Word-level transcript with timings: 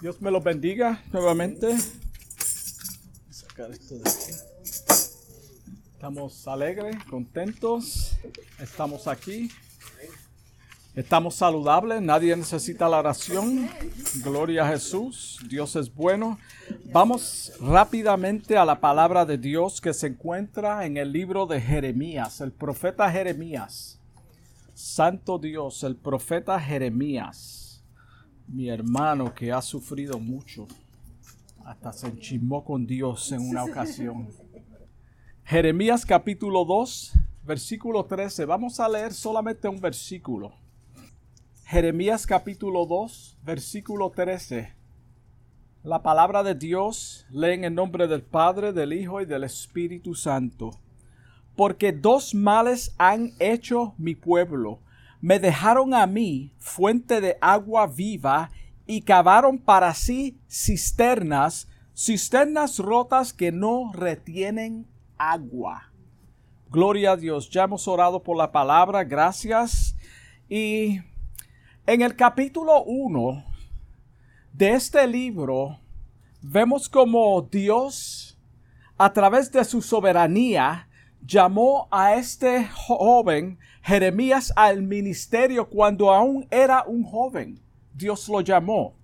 Dios 0.00 0.18
me 0.22 0.30
los 0.30 0.42
bendiga 0.42 1.02
nuevamente. 1.12 1.76
Estamos 5.92 6.48
alegres, 6.48 6.96
contentos. 7.04 8.16
Estamos 8.58 9.06
aquí. 9.06 9.50
Estamos 10.94 11.34
saludables. 11.34 12.00
Nadie 12.00 12.34
necesita 12.34 12.88
la 12.88 13.00
oración. 13.00 13.68
Gloria 14.24 14.64
a 14.64 14.68
Jesús. 14.68 15.38
Dios 15.50 15.76
es 15.76 15.94
bueno. 15.94 16.38
Vamos 16.86 17.52
rápidamente 17.60 18.56
a 18.56 18.64
la 18.64 18.80
palabra 18.80 19.26
de 19.26 19.36
Dios 19.36 19.82
que 19.82 19.92
se 19.92 20.06
encuentra 20.06 20.86
en 20.86 20.96
el 20.96 21.12
libro 21.12 21.44
de 21.44 21.60
Jeremías, 21.60 22.40
el 22.40 22.52
profeta 22.52 23.10
Jeremías. 23.10 24.00
Santo 24.72 25.38
Dios, 25.38 25.84
el 25.84 25.96
profeta 25.96 26.58
Jeremías 26.58 27.69
mi 28.52 28.68
hermano 28.68 29.32
que 29.32 29.52
ha 29.52 29.62
sufrido 29.62 30.18
mucho, 30.18 30.66
hasta 31.64 31.92
se 31.92 32.08
enchimó 32.08 32.64
con 32.64 32.84
Dios 32.84 33.30
en 33.30 33.48
una 33.48 33.64
ocasión. 33.64 34.28
Jeremías 35.44 36.04
capítulo 36.04 36.64
2, 36.64 37.12
versículo 37.44 38.04
13. 38.04 38.44
Vamos 38.46 38.80
a 38.80 38.88
leer 38.88 39.12
solamente 39.12 39.68
un 39.68 39.80
versículo. 39.80 40.52
Jeremías 41.64 42.26
capítulo 42.26 42.86
2, 42.86 43.38
versículo 43.44 44.10
13. 44.10 44.74
La 45.84 46.02
palabra 46.02 46.42
de 46.42 46.56
Dios 46.56 47.26
leen 47.30 47.62
en 47.64 47.74
nombre 47.76 48.08
del 48.08 48.22
Padre, 48.22 48.72
del 48.72 48.92
Hijo 48.92 49.20
y 49.20 49.26
del 49.26 49.44
Espíritu 49.44 50.14
Santo. 50.14 50.72
Porque 51.54 51.92
dos 51.92 52.34
males 52.34 52.94
han 52.98 53.32
hecho 53.38 53.94
mi 53.96 54.16
pueblo 54.16 54.80
me 55.20 55.38
dejaron 55.38 55.94
a 55.94 56.06
mí 56.06 56.54
fuente 56.58 57.20
de 57.20 57.36
agua 57.40 57.86
viva 57.86 58.50
y 58.86 59.02
cavaron 59.02 59.58
para 59.58 59.94
sí 59.94 60.38
cisternas, 60.48 61.68
cisternas 61.94 62.78
rotas 62.78 63.32
que 63.32 63.52
no 63.52 63.92
retienen 63.92 64.86
agua. 65.18 65.92
Gloria 66.70 67.12
a 67.12 67.16
Dios, 67.16 67.50
ya 67.50 67.64
hemos 67.64 67.86
orado 67.88 68.22
por 68.22 68.36
la 68.36 68.52
palabra, 68.52 69.04
gracias. 69.04 69.96
Y 70.48 71.00
en 71.86 72.02
el 72.02 72.16
capítulo 72.16 72.82
1 72.84 73.44
de 74.52 74.70
este 74.72 75.06
libro 75.06 75.78
vemos 76.42 76.88
como 76.88 77.42
Dios, 77.42 78.38
a 78.96 79.12
través 79.12 79.50
de 79.50 79.64
su 79.64 79.82
soberanía, 79.82 80.88
llamó 81.26 81.88
a 81.90 82.14
este 82.14 82.66
joven 82.66 83.58
Jeremías 83.82 84.52
al 84.56 84.82
ministerio 84.82 85.68
cuando 85.68 86.12
aún 86.12 86.46
era 86.50 86.84
un 86.84 87.04
joven. 87.04 87.60
Dios 87.94 88.28
lo 88.28 88.40
llamó. 88.40 88.94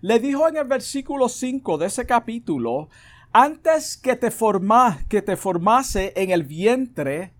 Le 0.00 0.18
dijo 0.18 0.48
en 0.48 0.56
el 0.56 0.66
versículo 0.66 1.28
5 1.28 1.78
de 1.78 1.86
ese 1.86 2.06
capítulo, 2.06 2.88
antes 3.32 3.96
que 3.96 4.16
te, 4.16 4.30
forma, 4.30 5.00
que 5.08 5.22
te 5.22 5.36
formase 5.36 6.12
en 6.16 6.30
el 6.30 6.44
vientre, 6.44 7.32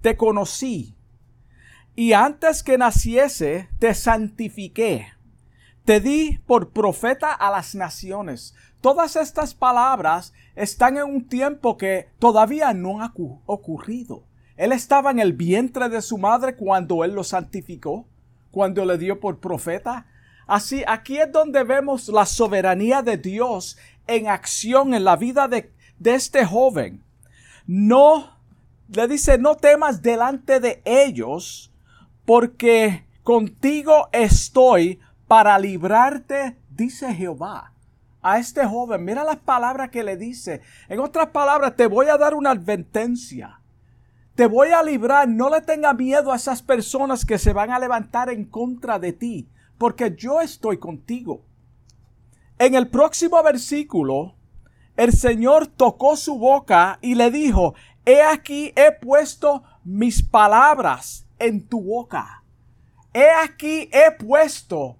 te 0.00 0.16
conocí. 0.16 0.94
Y 1.96 2.12
antes 2.12 2.62
que 2.62 2.78
naciese, 2.78 3.68
te 3.78 3.94
santifiqué. 3.94 5.08
Te 5.84 6.00
di 6.00 6.38
por 6.46 6.70
profeta 6.70 7.32
a 7.32 7.50
las 7.50 7.74
naciones. 7.74 8.54
Todas 8.80 9.16
estas 9.16 9.54
palabras 9.54 10.32
están 10.56 10.96
en 10.96 11.04
un 11.04 11.26
tiempo 11.26 11.76
que 11.76 12.08
todavía 12.18 12.72
no 12.74 13.02
ha 13.02 13.12
ocurrido. 13.46 14.24
Él 14.56 14.72
estaba 14.72 15.10
en 15.10 15.18
el 15.18 15.32
vientre 15.32 15.88
de 15.88 16.00
su 16.00 16.16
madre 16.16 16.54
cuando 16.54 17.04
él 17.04 17.14
lo 17.14 17.24
santificó, 17.24 18.06
cuando 18.50 18.84
le 18.84 18.98
dio 18.98 19.18
por 19.18 19.40
profeta. 19.40 20.06
Así, 20.46 20.84
aquí 20.86 21.18
es 21.18 21.32
donde 21.32 21.64
vemos 21.64 22.08
la 22.08 22.24
soberanía 22.24 23.02
de 23.02 23.16
Dios 23.16 23.78
en 24.06 24.28
acción 24.28 24.94
en 24.94 25.04
la 25.04 25.16
vida 25.16 25.48
de, 25.48 25.72
de 25.98 26.14
este 26.14 26.44
joven. 26.44 27.02
No, 27.66 28.38
le 28.88 29.08
dice, 29.08 29.38
no 29.38 29.56
temas 29.56 30.02
delante 30.02 30.60
de 30.60 30.82
ellos, 30.84 31.72
porque 32.24 33.06
contigo 33.24 34.08
estoy 34.12 35.00
para 35.26 35.58
librarte, 35.58 36.58
dice 36.70 37.12
Jehová 37.12 37.73
a 38.24 38.38
este 38.38 38.66
joven. 38.66 39.04
Mira 39.04 39.22
las 39.22 39.36
palabras 39.36 39.90
que 39.90 40.02
le 40.02 40.16
dice. 40.16 40.62
En 40.88 40.98
otras 40.98 41.28
palabras, 41.28 41.76
te 41.76 41.86
voy 41.86 42.06
a 42.08 42.16
dar 42.16 42.34
una 42.34 42.50
advertencia. 42.52 43.60
Te 44.34 44.46
voy 44.46 44.70
a 44.70 44.82
librar. 44.82 45.28
No 45.28 45.50
le 45.50 45.60
tenga 45.60 45.92
miedo 45.92 46.32
a 46.32 46.36
esas 46.36 46.62
personas 46.62 47.26
que 47.26 47.38
se 47.38 47.52
van 47.52 47.70
a 47.70 47.78
levantar 47.78 48.30
en 48.30 48.46
contra 48.46 48.98
de 48.98 49.12
ti, 49.12 49.48
porque 49.76 50.14
yo 50.16 50.40
estoy 50.40 50.78
contigo. 50.78 51.42
En 52.58 52.74
el 52.74 52.88
próximo 52.88 53.42
versículo, 53.42 54.34
el 54.96 55.12
Señor 55.12 55.66
tocó 55.66 56.16
su 56.16 56.38
boca 56.38 56.98
y 57.02 57.16
le 57.16 57.30
dijo, 57.30 57.74
he 58.06 58.22
aquí 58.22 58.72
he 58.74 58.90
puesto 58.92 59.64
mis 59.84 60.22
palabras 60.22 61.26
en 61.38 61.68
tu 61.68 61.82
boca. 61.82 62.42
He 63.12 63.28
aquí 63.30 63.90
he 63.92 64.12
puesto 64.12 64.96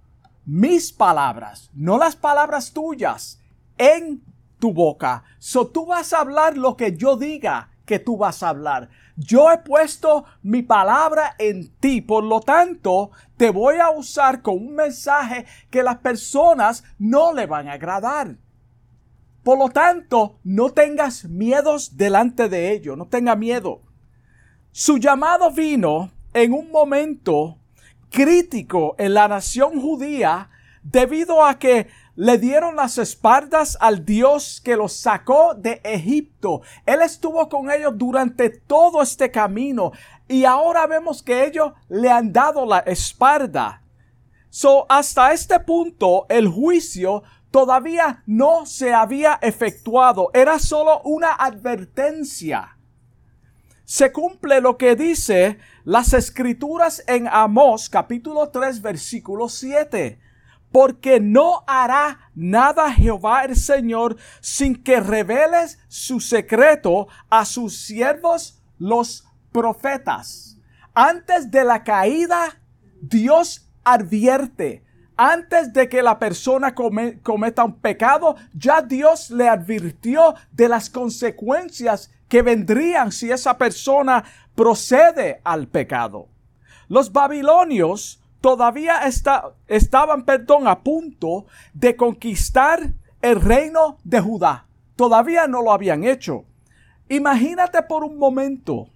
mis 0.46 0.92
palabras, 0.92 1.70
no 1.74 1.98
las 1.98 2.16
palabras 2.16 2.72
tuyas, 2.72 3.40
en 3.78 4.22
tu 4.58 4.72
boca. 4.72 5.24
So 5.38 5.66
tú 5.66 5.86
vas 5.86 6.12
a 6.12 6.20
hablar 6.20 6.56
lo 6.56 6.76
que 6.76 6.96
yo 6.96 7.16
diga 7.16 7.70
que 7.84 7.98
tú 7.98 8.16
vas 8.16 8.42
a 8.42 8.48
hablar. 8.48 8.88
Yo 9.16 9.50
he 9.50 9.58
puesto 9.58 10.24
mi 10.42 10.62
palabra 10.62 11.34
en 11.38 11.72
ti, 11.76 12.00
por 12.00 12.24
lo 12.24 12.40
tanto, 12.40 13.10
te 13.36 13.50
voy 13.50 13.76
a 13.76 13.90
usar 13.90 14.42
con 14.42 14.56
un 14.56 14.74
mensaje 14.74 15.46
que 15.70 15.82
las 15.82 15.98
personas 15.98 16.84
no 16.98 17.32
le 17.32 17.46
van 17.46 17.68
a 17.68 17.74
agradar. 17.74 18.36
Por 19.42 19.58
lo 19.58 19.68
tanto, 19.68 20.40
no 20.42 20.70
tengas 20.70 21.26
miedos 21.26 21.96
delante 21.96 22.48
de 22.48 22.72
ello, 22.72 22.96
no 22.96 23.06
tenga 23.06 23.36
miedo. 23.36 23.82
Su 24.72 24.96
llamado 24.98 25.50
vino 25.50 26.10
en 26.32 26.52
un 26.52 26.70
momento 26.70 27.58
crítico 28.14 28.94
en 28.96 29.12
la 29.12 29.26
nación 29.26 29.80
judía 29.80 30.48
debido 30.84 31.44
a 31.44 31.58
que 31.58 31.88
le 32.14 32.38
dieron 32.38 32.76
las 32.76 32.96
espaldas 32.98 33.76
al 33.80 34.04
Dios 34.04 34.60
que 34.64 34.76
los 34.76 34.92
sacó 34.92 35.54
de 35.54 35.80
Egipto. 35.82 36.62
Él 36.86 37.02
estuvo 37.02 37.48
con 37.48 37.72
ellos 37.72 37.94
durante 37.96 38.50
todo 38.50 39.02
este 39.02 39.32
camino 39.32 39.90
y 40.28 40.44
ahora 40.44 40.86
vemos 40.86 41.24
que 41.24 41.44
ellos 41.44 41.72
le 41.88 42.08
han 42.08 42.32
dado 42.32 42.64
la 42.64 42.78
espalda. 42.78 43.82
So, 44.48 44.86
hasta 44.88 45.32
este 45.32 45.58
punto, 45.58 46.26
el 46.28 46.46
juicio 46.46 47.24
todavía 47.50 48.22
no 48.26 48.64
se 48.64 48.94
había 48.94 49.40
efectuado. 49.42 50.30
Era 50.32 50.60
solo 50.60 51.00
una 51.02 51.32
advertencia. 51.32 52.73
Se 53.84 54.12
cumple 54.12 54.62
lo 54.62 54.78
que 54.78 54.96
dice 54.96 55.58
las 55.84 56.14
escrituras 56.14 57.04
en 57.06 57.28
Amós 57.28 57.90
capítulo 57.90 58.48
3 58.48 58.80
versículo 58.80 59.50
7 59.50 60.18
porque 60.72 61.20
no 61.20 61.64
hará 61.66 62.30
nada 62.34 62.90
Jehová 62.90 63.44
el 63.44 63.56
Señor 63.56 64.16
sin 64.40 64.82
que 64.82 65.00
reveles 65.00 65.78
su 65.86 66.18
secreto 66.18 67.08
a 67.28 67.44
sus 67.44 67.76
siervos 67.76 68.62
los 68.78 69.28
profetas. 69.52 70.56
Antes 70.94 71.50
de 71.50 71.62
la 71.62 71.84
caída, 71.84 72.60
Dios 73.00 73.70
advierte. 73.84 74.82
Antes 75.16 75.72
de 75.72 75.88
que 75.88 76.02
la 76.02 76.18
persona 76.18 76.74
cometa 76.74 77.64
un 77.64 77.78
pecado, 77.80 78.34
ya 78.52 78.82
Dios 78.82 79.30
le 79.30 79.48
advirtió 79.48 80.34
de 80.50 80.68
las 80.68 80.90
consecuencias 80.90 82.10
que 82.34 82.42
vendrían 82.42 83.12
si 83.12 83.30
esa 83.30 83.56
persona 83.56 84.24
procede 84.56 85.40
al 85.44 85.68
pecado. 85.68 86.26
Los 86.88 87.12
babilonios 87.12 88.20
todavía 88.40 89.02
estaban, 89.68 90.24
perdón, 90.24 90.66
a 90.66 90.80
punto 90.80 91.46
de 91.74 91.94
conquistar 91.94 92.92
el 93.22 93.40
reino 93.40 93.98
de 94.02 94.18
Judá. 94.18 94.66
Todavía 94.96 95.46
no 95.46 95.62
lo 95.62 95.70
habían 95.70 96.02
hecho. 96.02 96.44
Imagínate 97.08 97.82
por 97.82 98.02
un 98.02 98.18
momento 98.18 98.88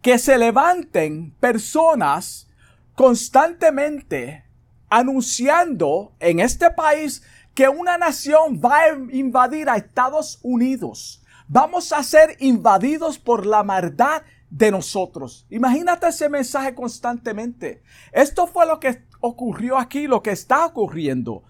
que 0.00 0.16
se 0.16 0.38
levanten 0.38 1.32
personas 1.32 2.48
constantemente 2.94 4.46
anunciando 4.88 6.14
en 6.20 6.40
este 6.40 6.70
país 6.70 7.22
que 7.52 7.68
una 7.68 7.98
nación 7.98 8.62
va 8.64 8.78
a 8.78 8.94
invadir 9.12 9.68
a 9.68 9.76
Estados 9.76 10.38
Unidos. 10.42 11.22
Vamos 11.50 11.92
a 11.92 12.02
ser 12.02 12.36
invadidos 12.40 13.18
por 13.18 13.46
la 13.46 13.62
maldad 13.62 14.22
de 14.50 14.70
nosotros. 14.70 15.46
Imagínate 15.48 16.08
ese 16.08 16.28
mensaje 16.28 16.74
constantemente. 16.74 17.82
Esto 18.12 18.46
fue 18.46 18.66
lo 18.66 18.78
que 18.78 19.02
ocurrió 19.20 19.78
aquí, 19.78 20.06
lo 20.06 20.22
que 20.22 20.30
está 20.30 20.66
ocurriendo. 20.66 21.44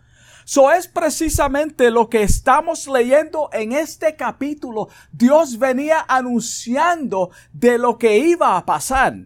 Eso 0.45 0.71
es 0.71 0.87
precisamente 0.87 1.91
lo 1.91 2.09
que 2.09 2.23
estamos 2.23 2.87
leyendo 2.87 3.51
en 3.53 3.73
este 3.73 4.15
capítulo. 4.15 4.89
Dios 5.11 5.59
venía 5.59 6.05
anunciando 6.09 7.31
de 7.53 7.77
lo 7.77 7.99
que 7.99 8.19
iba 8.19 8.57
a 8.57 8.65
pasar. 8.65 9.17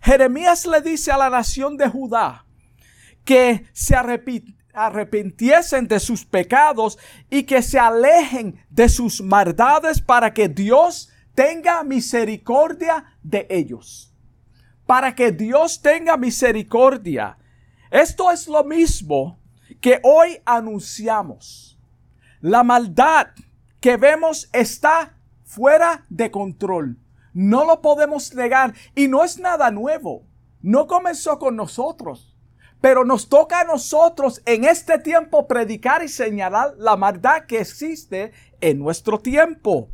Jeremías 0.00 0.64
le 0.64 0.80
dice 0.80 1.12
a 1.12 1.18
la 1.18 1.28
nación 1.28 1.76
de 1.76 1.86
Judá 1.86 2.46
que 3.24 3.66
se 3.74 3.94
arrepintiesen 4.86 5.88
de 5.88 6.00
sus 6.00 6.24
pecados 6.24 6.98
y 7.30 7.42
que 7.42 7.62
se 7.62 7.78
alejen 7.78 8.64
de 8.70 8.88
sus 8.88 9.20
maldades 9.20 10.00
para 10.00 10.32
que 10.32 10.48
Dios 10.48 11.10
tenga 11.34 11.82
misericordia 11.82 13.16
de 13.22 13.46
ellos. 13.50 14.14
Para 14.86 15.14
que 15.14 15.32
Dios 15.32 15.82
tenga 15.82 16.16
misericordia. 16.16 17.36
Esto 17.90 18.30
es 18.30 18.48
lo 18.48 18.64
mismo 18.64 19.38
que 19.80 20.00
hoy 20.02 20.40
anunciamos. 20.44 21.78
La 22.40 22.62
maldad 22.62 23.28
que 23.80 23.96
vemos 23.96 24.48
está 24.52 25.16
fuera 25.44 26.04
de 26.08 26.30
control. 26.30 26.98
No 27.32 27.64
lo 27.64 27.80
podemos 27.80 28.34
negar 28.34 28.74
y 28.94 29.08
no 29.08 29.24
es 29.24 29.38
nada 29.38 29.70
nuevo. 29.70 30.24
No 30.60 30.86
comenzó 30.86 31.38
con 31.38 31.56
nosotros. 31.56 32.37
Pero 32.80 33.04
nos 33.04 33.28
toca 33.28 33.60
a 33.60 33.64
nosotros 33.64 34.40
en 34.46 34.64
este 34.64 34.98
tiempo 34.98 35.48
predicar 35.48 36.02
y 36.02 36.08
señalar 36.08 36.74
la 36.78 36.96
maldad 36.96 37.46
que 37.46 37.60
existe 37.60 38.32
en 38.60 38.78
nuestro 38.78 39.18
tiempo. 39.18 39.90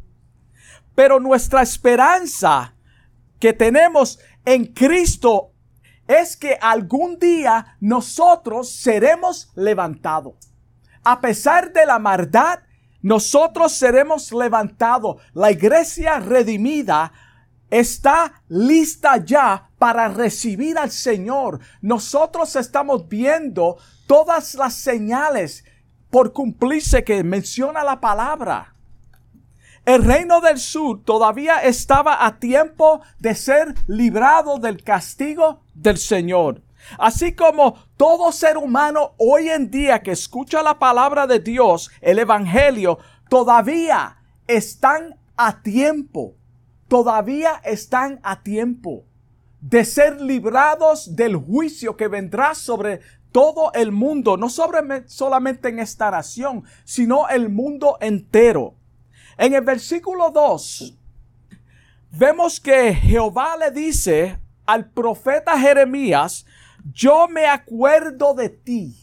Pero 0.94 1.19
nuestra 1.19 1.62
esperanza 1.62 2.75
que 3.40 3.52
tenemos 3.52 4.19
en 4.44 4.66
Cristo 4.66 5.52
es 6.06 6.36
que 6.36 6.58
algún 6.60 7.19
día 7.19 7.76
nosotros 7.81 8.70
seremos 8.70 9.50
levantados. 9.54 10.34
A 11.02 11.20
pesar 11.20 11.72
de 11.72 11.86
la 11.86 11.98
maldad, 11.98 12.60
nosotros 13.02 13.72
seremos 13.72 14.32
levantados. 14.32 15.20
La 15.34 15.50
iglesia 15.50 16.20
redimida 16.20 17.12
está 17.80 18.40
lista 18.48 19.16
ya 19.16 19.68
para 19.78 20.06
recibir 20.06 20.78
al 20.78 20.92
Señor. 20.92 21.58
Nosotros 21.82 22.54
estamos 22.54 23.08
viendo 23.08 23.78
todas 24.06 24.54
las 24.54 24.74
señales 24.74 25.64
por 26.08 26.32
cumplirse 26.32 27.02
que 27.02 27.24
menciona 27.24 27.82
la 27.82 28.00
palabra. 28.00 28.74
El 29.84 30.04
reino 30.04 30.40
del 30.40 30.58
sur 30.58 31.02
todavía 31.04 31.64
estaba 31.64 32.24
a 32.24 32.38
tiempo 32.38 33.00
de 33.18 33.34
ser 33.34 33.74
librado 33.88 34.58
del 34.58 34.84
castigo 34.84 35.64
del 35.74 35.98
Señor. 35.98 36.62
Así 36.96 37.34
como 37.34 37.74
todo 37.96 38.30
ser 38.30 38.56
humano 38.56 39.14
hoy 39.18 39.48
en 39.48 39.68
día 39.68 40.00
que 40.00 40.12
escucha 40.12 40.62
la 40.62 40.78
palabra 40.78 41.26
de 41.26 41.40
Dios, 41.40 41.90
el 42.00 42.20
Evangelio, 42.20 42.98
todavía 43.28 44.18
están 44.46 45.18
a 45.36 45.60
tiempo, 45.60 46.36
todavía 46.94 47.61
están 47.64 48.20
a 48.23 48.44
tiempo 48.44 49.05
de 49.61 49.85
ser 49.85 50.20
librados 50.20 51.17
del 51.17 51.35
juicio 51.35 51.96
que 51.96 52.06
vendrá 52.06 52.55
sobre 52.55 53.00
todo 53.32 53.73
el 53.73 53.91
mundo, 53.91 54.37
no 54.37 54.49
sobre, 54.49 55.02
solamente 55.08 55.70
en 55.70 55.81
esta 55.81 56.08
nación, 56.12 56.62
sino 56.85 57.29
el 57.29 57.49
mundo 57.49 57.99
entero. 58.00 58.76
En 59.37 59.55
el 59.55 59.62
versículo 59.62 60.31
2, 60.31 60.96
vemos 62.12 62.61
que 62.61 62.94
Jehová 62.94 63.56
le 63.56 63.73
dice 63.73 64.38
al 64.64 64.88
profeta 64.88 65.58
Jeremías, 65.58 66.46
yo 66.93 67.26
me 67.26 67.46
acuerdo 67.46 68.35
de 68.35 68.50
ti. 68.50 68.94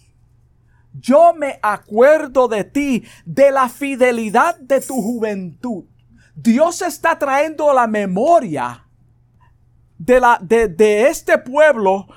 Yo 0.93 1.33
me 1.33 1.59
acuerdo 1.61 2.47
de 2.47 2.63
ti, 2.63 3.03
de 3.25 3.51
la 3.51 3.67
fidelidad 3.67 4.57
de 4.59 4.79
tu 4.79 4.93
juventud. 5.01 5.90
Dios 6.35 6.81
está 6.81 7.17
trayendo 7.19 7.73
la 7.73 7.87
memoria 7.87 8.85
de, 9.97 10.19
la, 10.19 10.39
de, 10.41 10.67
de 10.67 11.07
este 11.07 11.37
pueblo, 11.37 12.07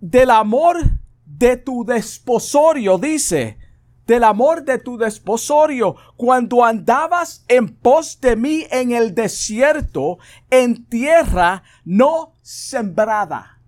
del 0.00 0.30
amor 0.30 0.78
de 1.24 1.56
tu 1.56 1.84
desposorio, 1.84 2.98
dice 2.98 3.58
del 4.06 4.24
amor 4.24 4.64
de 4.64 4.78
tu 4.78 4.98
desposorio, 4.98 5.96
cuando 6.16 6.64
andabas 6.64 7.44
en 7.48 7.68
pos 7.68 8.20
de 8.20 8.36
mí 8.36 8.66
en 8.70 8.92
el 8.92 9.14
desierto, 9.14 10.18
en 10.50 10.84
tierra 10.86 11.62
no 11.84 12.34
sembrada. 12.42 13.60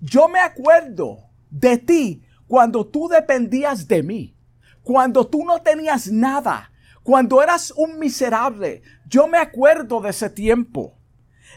Yo 0.00 0.28
me 0.28 0.40
acuerdo 0.40 1.30
de 1.50 1.78
ti 1.78 2.22
cuando 2.46 2.86
tú 2.86 3.08
dependías 3.08 3.88
de 3.88 4.02
mí, 4.02 4.36
cuando 4.82 5.26
tú 5.26 5.44
no 5.44 5.60
tenías 5.62 6.10
nada, 6.10 6.69
cuando 7.10 7.42
eras 7.42 7.74
un 7.76 7.98
miserable. 7.98 8.82
Yo 9.04 9.26
me 9.26 9.38
acuerdo 9.38 10.00
de 10.00 10.10
ese 10.10 10.30
tiempo. 10.30 10.94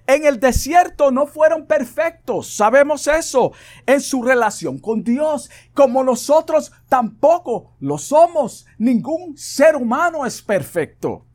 En 0.08 0.26
el 0.26 0.40
desierto 0.40 1.12
no 1.12 1.28
fueron 1.28 1.68
perfectos, 1.68 2.56
sabemos 2.56 3.06
eso, 3.06 3.52
en 3.86 4.02
su 4.02 4.24
relación 4.24 4.80
con 4.80 5.04
Dios, 5.04 5.52
como 5.76 6.04
nosotros 6.04 6.72
tampoco 6.90 7.76
lo 7.80 8.00
somos. 8.00 8.66
Ningún 8.80 9.38
ser 9.38 9.76
humano 9.76 10.26
es 10.26 10.42
perfecto. 10.42 11.28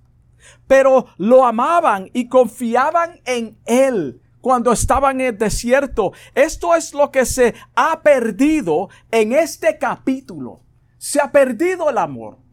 Pero 0.66 1.06
lo 1.16 1.46
amaban 1.46 2.10
y 2.12 2.26
confiaban 2.26 3.20
en 3.24 3.56
Él 3.66 4.20
cuando 4.40 4.72
estaban 4.72 5.20
en 5.20 5.28
el 5.28 5.38
desierto. 5.38 6.10
Esto 6.34 6.74
es 6.74 6.92
lo 6.92 7.12
que 7.12 7.24
se 7.24 7.54
ha 7.76 8.02
perdido 8.02 8.88
en 9.12 9.32
este 9.32 9.78
capítulo. 9.78 10.64
Se 10.96 11.20
ha 11.20 11.30
perdido 11.30 11.88
el 11.88 11.98
amor. 11.98 12.47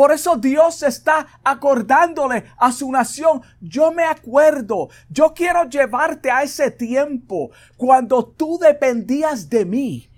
Por 0.00 0.12
eso 0.12 0.36
Dios 0.36 0.82
está 0.82 1.26
acordándole 1.44 2.44
a 2.56 2.72
su 2.72 2.90
nación. 2.90 3.42
Yo 3.60 3.92
me 3.92 4.04
acuerdo, 4.04 4.88
yo 5.10 5.34
quiero 5.34 5.68
llevarte 5.68 6.30
a 6.30 6.42
ese 6.42 6.70
tiempo 6.70 7.50
cuando 7.76 8.24
tú 8.24 8.58
dependías 8.58 9.50
de 9.50 9.66
mí. 9.66 10.10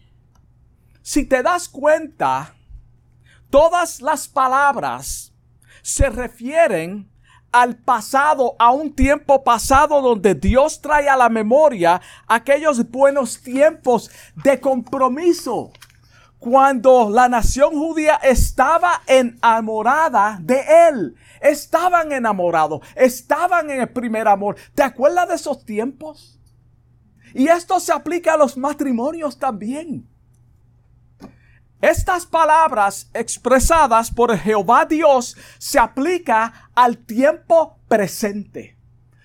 Si 1.02 1.24
te 1.24 1.42
das 1.42 1.68
cuenta, 1.68 2.54
todas 3.50 4.00
las 4.00 4.28
palabras 4.28 5.32
se 5.82 6.08
refieren 6.10 7.10
al 7.50 7.74
pasado, 7.74 8.54
a 8.60 8.70
un 8.70 8.94
tiempo 8.94 9.42
pasado 9.42 10.00
donde 10.00 10.36
Dios 10.36 10.80
trae 10.80 11.08
a 11.08 11.16
la 11.16 11.28
memoria 11.28 12.00
aquellos 12.28 12.88
buenos 12.88 13.42
tiempos 13.42 14.12
de 14.44 14.60
compromiso 14.60 15.72
cuando 16.42 17.08
la 17.08 17.28
nación 17.28 17.70
judía 17.70 18.16
estaba 18.16 19.02
enamorada 19.06 20.38
de 20.42 20.60
él. 20.88 21.14
Estaban 21.40 22.10
enamorados, 22.10 22.80
estaban 22.96 23.70
en 23.70 23.82
el 23.82 23.88
primer 23.88 24.26
amor. 24.26 24.56
¿Te 24.74 24.82
acuerdas 24.82 25.28
de 25.28 25.36
esos 25.36 25.64
tiempos? 25.64 26.40
Y 27.32 27.46
esto 27.46 27.78
se 27.78 27.92
aplica 27.92 28.34
a 28.34 28.36
los 28.36 28.56
matrimonios 28.56 29.38
también. 29.38 30.08
Estas 31.80 32.26
palabras 32.26 33.08
expresadas 33.14 34.10
por 34.10 34.36
Jehová 34.36 34.84
Dios 34.84 35.36
se 35.58 35.78
aplica 35.78 36.70
al 36.74 36.98
tiempo 36.98 37.78
presente 37.86 38.81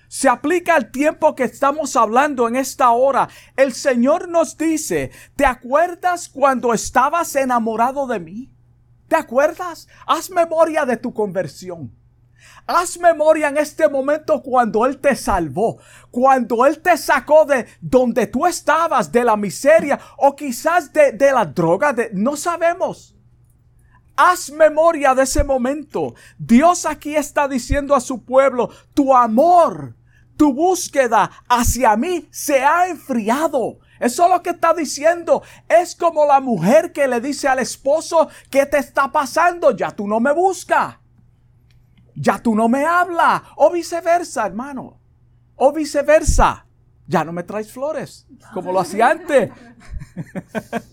se 0.08 0.28
aplica 0.28 0.74
al 0.74 0.90
tiempo 0.90 1.34
que 1.34 1.44
estamos 1.44 1.94
hablando 1.94 2.48
en 2.48 2.56
esta 2.56 2.90
hora. 2.90 3.28
El 3.56 3.74
Señor 3.74 4.28
nos 4.28 4.56
dice, 4.56 5.10
¿te 5.36 5.44
acuerdas 5.44 6.28
cuando 6.28 6.72
estabas 6.72 7.36
enamorado 7.36 8.06
de 8.06 8.18
mí? 8.18 8.50
¿Te 9.06 9.16
acuerdas? 9.16 9.86
Haz 10.06 10.30
memoria 10.30 10.84
de 10.86 10.96
tu 10.96 11.12
conversión. 11.12 11.94
Haz 12.66 12.98
memoria 12.98 13.48
en 13.48 13.58
este 13.58 13.88
momento 13.88 14.42
cuando 14.42 14.84
Él 14.86 14.98
te 14.98 15.16
salvó, 15.16 15.78
cuando 16.10 16.66
Él 16.66 16.80
te 16.80 16.96
sacó 16.96 17.44
de 17.44 17.66
donde 17.80 18.26
tú 18.26 18.46
estabas, 18.46 19.10
de 19.10 19.24
la 19.24 19.36
miseria 19.36 19.98
o 20.18 20.36
quizás 20.36 20.92
de, 20.92 21.12
de 21.12 21.32
la 21.32 21.44
droga, 21.44 21.92
de, 21.92 22.10
no 22.12 22.36
sabemos. 22.36 23.14
Haz 24.16 24.50
memoria 24.50 25.14
de 25.14 25.22
ese 25.22 25.44
momento. 25.44 26.14
Dios 26.38 26.86
aquí 26.86 27.14
está 27.14 27.46
diciendo 27.46 27.94
a 27.94 28.00
su 28.00 28.24
pueblo, 28.24 28.70
tu 28.92 29.14
amor 29.14 29.97
tu 30.38 30.54
búsqueda 30.54 31.30
hacia 31.48 31.96
mí 31.96 32.26
se 32.30 32.64
ha 32.64 32.88
enfriado. 32.88 33.80
Eso 33.98 34.24
es 34.24 34.30
lo 34.30 34.42
que 34.42 34.50
está 34.50 34.72
diciendo. 34.72 35.42
Es 35.68 35.96
como 35.96 36.24
la 36.24 36.40
mujer 36.40 36.92
que 36.92 37.08
le 37.08 37.20
dice 37.20 37.48
al 37.48 37.58
esposo, 37.58 38.28
¿qué 38.48 38.64
te 38.64 38.78
está 38.78 39.10
pasando? 39.10 39.72
Ya 39.72 39.90
tú 39.90 40.06
no 40.06 40.20
me 40.20 40.32
buscas. 40.32 40.96
Ya 42.14 42.38
tú 42.38 42.54
no 42.54 42.68
me 42.68 42.86
hablas. 42.86 43.42
O 43.56 43.70
viceversa, 43.70 44.46
hermano. 44.46 45.00
O 45.56 45.72
viceversa. 45.72 46.64
Ya 47.08 47.24
no 47.24 47.32
me 47.32 47.42
traes 47.42 47.72
flores, 47.72 48.26
como 48.52 48.70
lo 48.70 48.80
hacía 48.80 49.08
antes. 49.08 49.50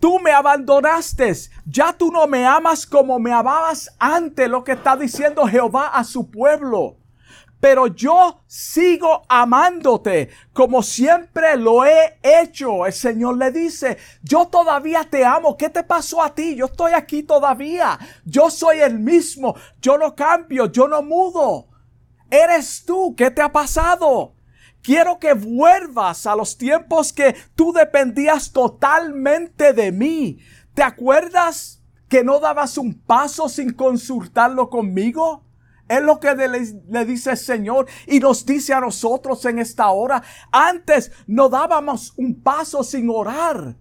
Tú 0.00 0.18
me 0.18 0.32
abandonaste. 0.32 1.32
Ya 1.66 1.92
tú 1.92 2.10
no 2.10 2.26
me 2.26 2.46
amas 2.46 2.86
como 2.86 3.18
me 3.18 3.32
amabas 3.32 3.94
antes, 3.98 4.48
lo 4.48 4.64
que 4.64 4.72
está 4.72 4.96
diciendo 4.96 5.46
Jehová 5.46 5.88
a 5.88 6.04
su 6.04 6.30
pueblo 6.30 6.99
pero 7.60 7.88
yo 7.88 8.40
sigo 8.46 9.22
amándote 9.28 10.30
como 10.52 10.82
siempre 10.82 11.56
lo 11.58 11.84
he 11.84 12.18
hecho. 12.22 12.86
El 12.86 12.92
Señor 12.92 13.36
le 13.36 13.52
dice, 13.52 13.98
yo 14.22 14.46
todavía 14.46 15.04
te 15.04 15.24
amo. 15.24 15.56
¿Qué 15.58 15.68
te 15.68 15.84
pasó 15.84 16.22
a 16.22 16.34
ti? 16.34 16.56
Yo 16.56 16.66
estoy 16.66 16.92
aquí 16.92 17.22
todavía. 17.22 17.98
Yo 18.24 18.50
soy 18.50 18.80
el 18.80 18.98
mismo. 18.98 19.54
Yo 19.82 19.98
no 19.98 20.14
cambio, 20.14 20.72
yo 20.72 20.88
no 20.88 21.02
mudo. 21.02 21.68
Eres 22.30 22.82
tú. 22.86 23.14
¿Qué 23.14 23.30
te 23.30 23.42
ha 23.42 23.52
pasado? 23.52 24.34
Quiero 24.82 25.18
que 25.18 25.34
vuelvas 25.34 26.26
a 26.26 26.34
los 26.34 26.56
tiempos 26.56 27.12
que 27.12 27.36
tú 27.54 27.74
dependías 27.74 28.52
totalmente 28.52 29.74
de 29.74 29.92
mí. 29.92 30.38
¿Te 30.72 30.82
acuerdas 30.82 31.82
que 32.08 32.24
no 32.24 32.40
dabas 32.40 32.78
un 32.78 32.94
paso 32.94 33.50
sin 33.50 33.74
consultarlo 33.74 34.70
conmigo? 34.70 35.44
Es 35.90 36.00
lo 36.00 36.20
que 36.20 36.36
le, 36.36 37.04
dice 37.04 37.32
el 37.32 37.36
Señor 37.36 37.88
y 38.06 38.20
nos 38.20 38.46
dice 38.46 38.72
a 38.72 38.80
nosotros 38.80 39.44
en 39.46 39.58
esta 39.58 39.90
hora. 39.90 40.22
Antes 40.52 41.10
no 41.26 41.48
dábamos 41.48 42.14
un 42.16 42.40
paso 42.40 42.84
sin 42.84 43.10
orar, 43.10 43.76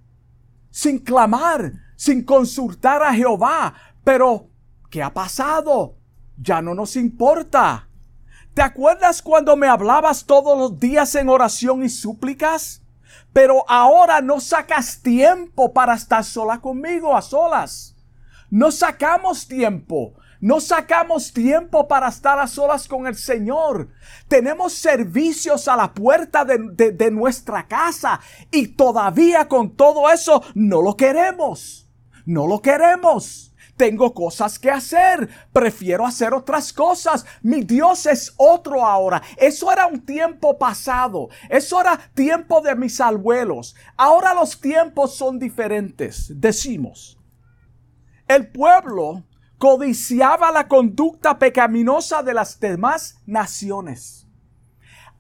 sin 0.72 0.98
clamar, 0.98 1.72
sin 1.96 2.24
consultar 2.24 3.04
a 3.04 3.14
Jehová. 3.14 3.76
Pero, 4.04 4.50
¿qué 4.90 5.04
ha 5.04 5.14
pasado? 5.14 5.98
Ya 6.36 6.64
no 6.64 6.74
nos 6.74 6.96
importa. 6.96 7.88
¿Te 8.56 8.64
acuerdas 8.64 9.22
cuando 9.22 9.56
me 9.56 9.68
hablabas 9.68 10.26
todos 10.26 10.58
los 10.58 10.80
días 10.80 11.14
en 11.14 11.30
oración 11.30 11.84
y 11.84 11.90
súplicas? 11.90 12.82
Pero 13.34 13.64
ahora 13.70 14.20
no 14.22 14.40
sacas 14.40 15.04
tiempo 15.04 15.74
para 15.74 15.94
estar 15.94 16.24
sola 16.24 16.60
conmigo, 16.60 17.16
a 17.16 17.22
solas. 17.22 17.96
No 18.50 18.72
sacamos 18.72 19.48
tiempo. 19.48 20.16
No 20.42 20.62
sacamos 20.62 21.34
tiempo 21.34 21.88
para 21.88 22.08
estar 22.08 22.40
a 22.40 22.48
solas 22.48 22.88
con 22.88 23.08
el 23.08 23.16
Señor. 23.16 23.90
Tenemos 24.30 24.74
servicios 24.74 25.68
a 25.68 25.76
la 25.76 25.94
puerta 25.94 26.46
de, 26.46 26.92
de, 26.92 27.12
nuestra 27.12 27.68
casa 27.68 28.22
y 28.50 28.68
todavía 28.68 29.50
con 29.50 29.76
todo 29.76 30.10
eso 30.10 30.42
no 30.56 30.82
lo 30.82 30.96
queremos. 30.96 31.90
No 32.26 32.48
lo 32.48 32.62
queremos. 32.62 33.54
Tengo 33.76 34.14
cosas 34.14 34.58
que 34.60 34.72
hacer. 34.72 35.30
Prefiero 35.52 36.06
hacer 36.06 36.34
otras 36.34 36.72
cosas. 36.72 37.26
Mi 37.42 37.64
Dios 37.64 38.06
es 38.06 38.34
otro 38.38 38.86
ahora. 38.86 39.22
Eso 39.36 39.72
era 39.72 39.88
un 39.88 40.06
tiempo 40.06 40.58
pasado. 40.58 41.28
Eso 41.50 41.82
era 41.82 42.00
tiempo 42.14 42.62
de 42.62 42.76
mis 42.76 43.02
abuelos. 43.02 43.76
Ahora 43.98 44.34
los 44.34 44.60
tiempos 44.60 45.16
son 45.16 45.38
diferentes. 45.38 46.32
Decimos. 46.40 47.18
El 48.28 48.48
pueblo 48.52 49.24
codiciaba 49.60 50.52
la 50.52 50.68
conducta 50.68 51.38
pecaminosa 51.38 52.24
de 52.24 52.34
las 52.34 52.60
demás 52.60 53.22
naciones. 53.28 54.26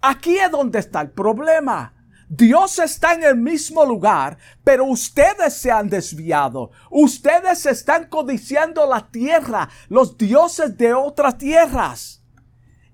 Aquí 0.01 0.37
es 0.37 0.49
donde 0.49 0.79
está 0.79 1.01
el 1.01 1.11
problema. 1.11 1.93
Dios 2.29 2.79
está 2.79 3.13
en 3.13 3.23
el 3.23 3.35
mismo 3.35 3.83
lugar, 3.85 4.37
pero 4.63 4.85
ustedes 4.85 5.55
se 5.55 5.71
han 5.71 5.89
desviado. 5.89 6.71
Ustedes 6.89 7.65
están 7.65 8.07
codiciando 8.07 8.87
la 8.87 9.09
tierra, 9.11 9.67
los 9.89 10.17
dioses 10.17 10.77
de 10.77 10.93
otras 10.93 11.37
tierras. 11.37 12.23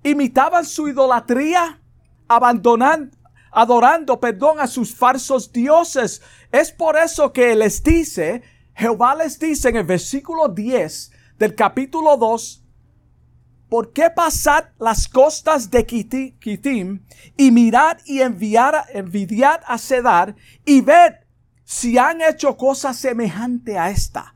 Imitaban 0.03 0.65
su 0.65 0.87
idolatría, 0.87 1.79
abandonando, 2.27 3.15
adorando, 3.51 4.19
perdón, 4.19 4.59
a 4.59 4.67
sus 4.67 4.95
falsos 4.95 5.51
dioses. 5.51 6.21
Es 6.51 6.71
por 6.71 6.97
eso 6.97 7.31
que 7.31 7.53
les 7.55 7.83
dice, 7.83 8.41
Jehová 8.73 9.15
les 9.15 9.37
dice 9.37 9.69
en 9.69 9.75
el 9.75 9.85
versículo 9.85 10.47
10, 10.47 11.11
del 11.37 11.53
capítulo 11.55 12.17
2, 12.17 12.63
¿por 13.69 13.91
qué 13.91 14.09
pasar 14.09 14.73
las 14.79 15.07
costas 15.07 15.69
de 15.69 15.85
Kitim 15.85 17.03
y 17.35 17.51
mirar 17.51 17.97
y 18.05 18.21
enviar, 18.21 18.85
envidiar 18.93 19.61
a 19.67 19.77
Sedar 19.77 20.35
y 20.65 20.81
ver 20.81 21.27
si 21.63 21.97
han 21.97 22.21
hecho 22.21 22.55
cosas 22.55 22.97
semejante 22.97 23.77
a 23.77 23.89
esta? 23.89 24.35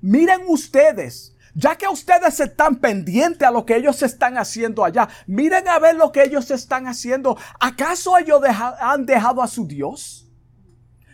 Miren 0.00 0.40
ustedes, 0.48 1.36
ya 1.54 1.76
que 1.76 1.86
ustedes 1.86 2.40
están 2.40 2.76
pendientes 2.76 3.46
a 3.46 3.50
lo 3.50 3.64
que 3.64 3.76
ellos 3.76 4.02
están 4.02 4.38
haciendo 4.38 4.84
allá, 4.84 5.08
miren 5.26 5.68
a 5.68 5.78
ver 5.78 5.94
lo 5.94 6.10
que 6.10 6.22
ellos 6.22 6.50
están 6.50 6.86
haciendo. 6.86 7.36
¿Acaso 7.60 8.16
ellos 8.18 8.42
han 8.80 9.06
dejado 9.06 9.42
a 9.42 9.48
su 9.48 9.66
Dios? 9.66 10.26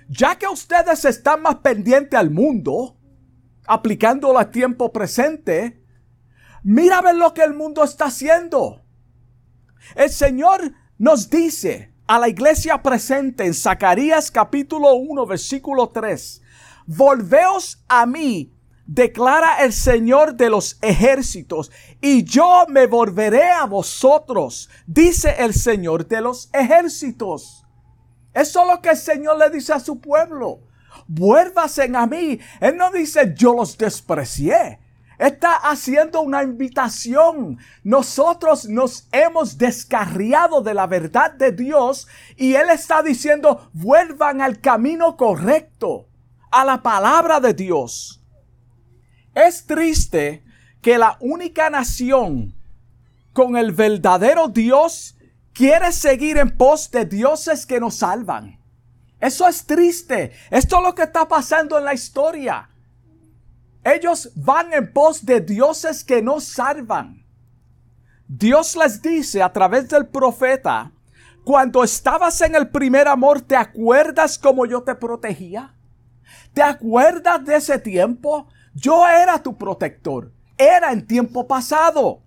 Ya 0.09 0.37
que 0.39 0.47
ustedes 0.47 1.05
están 1.05 1.43
más 1.43 1.57
pendientes 1.57 2.19
al 2.19 2.31
mundo, 2.31 2.96
aplicándolo 3.67 4.39
a 4.39 4.51
tiempo 4.51 4.93
presente, 4.93 5.83
mira 6.63 7.01
ver 7.01 7.17
lo 7.17 7.35
que 7.35 7.43
el 7.43 7.55
mundo 7.55 7.85
está 7.85 8.07
haciendo. 8.07 8.83
El 9.95 10.11
Señor 10.11 10.73
nos 10.99 11.31
dice 11.31 11.93
a 12.07 12.19
la 12.19 12.29
iglesia 12.29 12.83
presente 12.83 13.45
en 13.45 13.55
Zacarías 13.55 14.31
capítulo 14.31 14.95
1 14.95 15.27
versículo 15.27 15.89
3, 15.89 16.43
volveos 16.87 17.85
a 17.89 18.07
mí, 18.07 18.53
declara 18.87 19.65
el 19.65 19.73
Señor 19.73 20.35
de 20.35 20.51
los 20.51 20.79
ejércitos, 20.83 21.71
y 22.01 22.25
yo 22.25 22.67
me 22.69 22.87
volveré 22.87 23.51
a 23.51 23.65
vosotros, 23.67 24.71
dice 24.87 25.35
el 25.39 25.55
Señor 25.55 26.07
de 26.07 26.21
los 26.21 26.49
ejércitos. 26.53 27.65
Eso 28.33 28.63
es 28.63 28.69
lo 28.69 28.83
que 28.83 28.91
el 28.91 28.97
Señor 28.97 29.39
le 29.39 29.51
dice 29.51 29.73
a 29.73 29.81
su 29.81 30.01
pueblo 30.01 30.66
vuélvasen 31.09 31.97
a 31.97 32.07
mí. 32.07 32.39
Él 32.61 32.77
no 32.77 32.91
dice 32.91 33.35
yo 33.37 33.55
los 33.55 33.77
desprecié. 33.79 34.81
Está 35.19 35.55
haciendo 35.55 36.21
una 36.21 36.43
invitación. 36.43 37.59
Nosotros 37.83 38.67
nos 38.67 39.09
hemos 39.13 39.57
descarriado 39.57 40.61
de 40.61 40.75
la 40.75 40.87
verdad 40.87 41.33
de 41.33 41.53
Dios 41.53 42.07
y 42.37 42.55
Él 42.55 42.69
está 42.71 43.03
diciendo 43.03 43.71
vuelvan 43.73 44.43
al 44.43 44.61
camino 44.61 45.17
correcto, 45.17 46.09
a 46.51 46.65
la 46.65 46.83
palabra 46.83 47.41
de 47.41 47.55
Dios. 47.55 48.23
Es 49.35 49.67
triste 49.67 50.45
que 50.83 50.99
la 50.99 51.17
única 51.21 51.71
nación 51.71 52.55
con 53.33 53.57
el 53.57 53.73
verdadero 53.73 54.49
Dios 54.49 55.17
quiere 55.53 55.93
seguir 55.93 56.37
en 56.37 56.57
pos 56.57 56.91
de 56.91 57.07
dioses 57.07 57.67
que 57.67 57.81
nos 57.81 57.97
salvan. 57.97 58.56
Eso 59.27 59.49
es 59.49 59.67
triste. 59.67 60.31
Esto 60.53 60.77
es 60.77 60.83
lo 60.85 60.95
que 60.95 61.03
está 61.03 61.27
pasando 61.27 61.77
en 61.77 61.85
la 61.85 61.95
historia. 61.95 62.71
Ellos 63.83 64.31
van 64.37 64.73
en 64.73 64.93
pos 64.93 65.27
de 65.27 65.41
dioses 65.41 66.05
que 66.05 66.23
no 66.23 66.39
salvan. 66.39 67.27
Dios 68.29 68.77
les 68.77 69.03
dice 69.03 69.43
a 69.43 69.53
través 69.53 69.89
del 69.89 70.07
profeta, 70.07 70.93
cuando 71.45 71.83
estabas 71.83 72.41
en 72.41 72.55
el 72.55 72.69
primer 72.69 73.09
amor, 73.09 73.41
¿te 73.41 73.57
acuerdas 73.57 74.39
cómo 74.39 74.65
yo 74.65 74.85
te 74.85 74.95
protegía? 74.95 75.75
¿Te 76.55 76.63
acuerdas 76.63 77.45
de 77.45 77.57
ese 77.57 77.81
tiempo? 77.81 78.47
Yo 78.75 79.09
era 79.09 79.43
tu 79.43 79.59
protector. 79.59 80.31
Era 80.57 80.93
en 80.93 81.05
tiempo 81.05 81.49
pasado. 81.49 82.23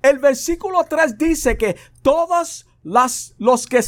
El 0.00 0.18
versículo 0.18 0.84
3 0.84 1.18
dice 1.18 1.58
que 1.58 1.76
todos 2.00 2.66
las, 2.82 3.34
los 3.36 3.66
que 3.66 3.84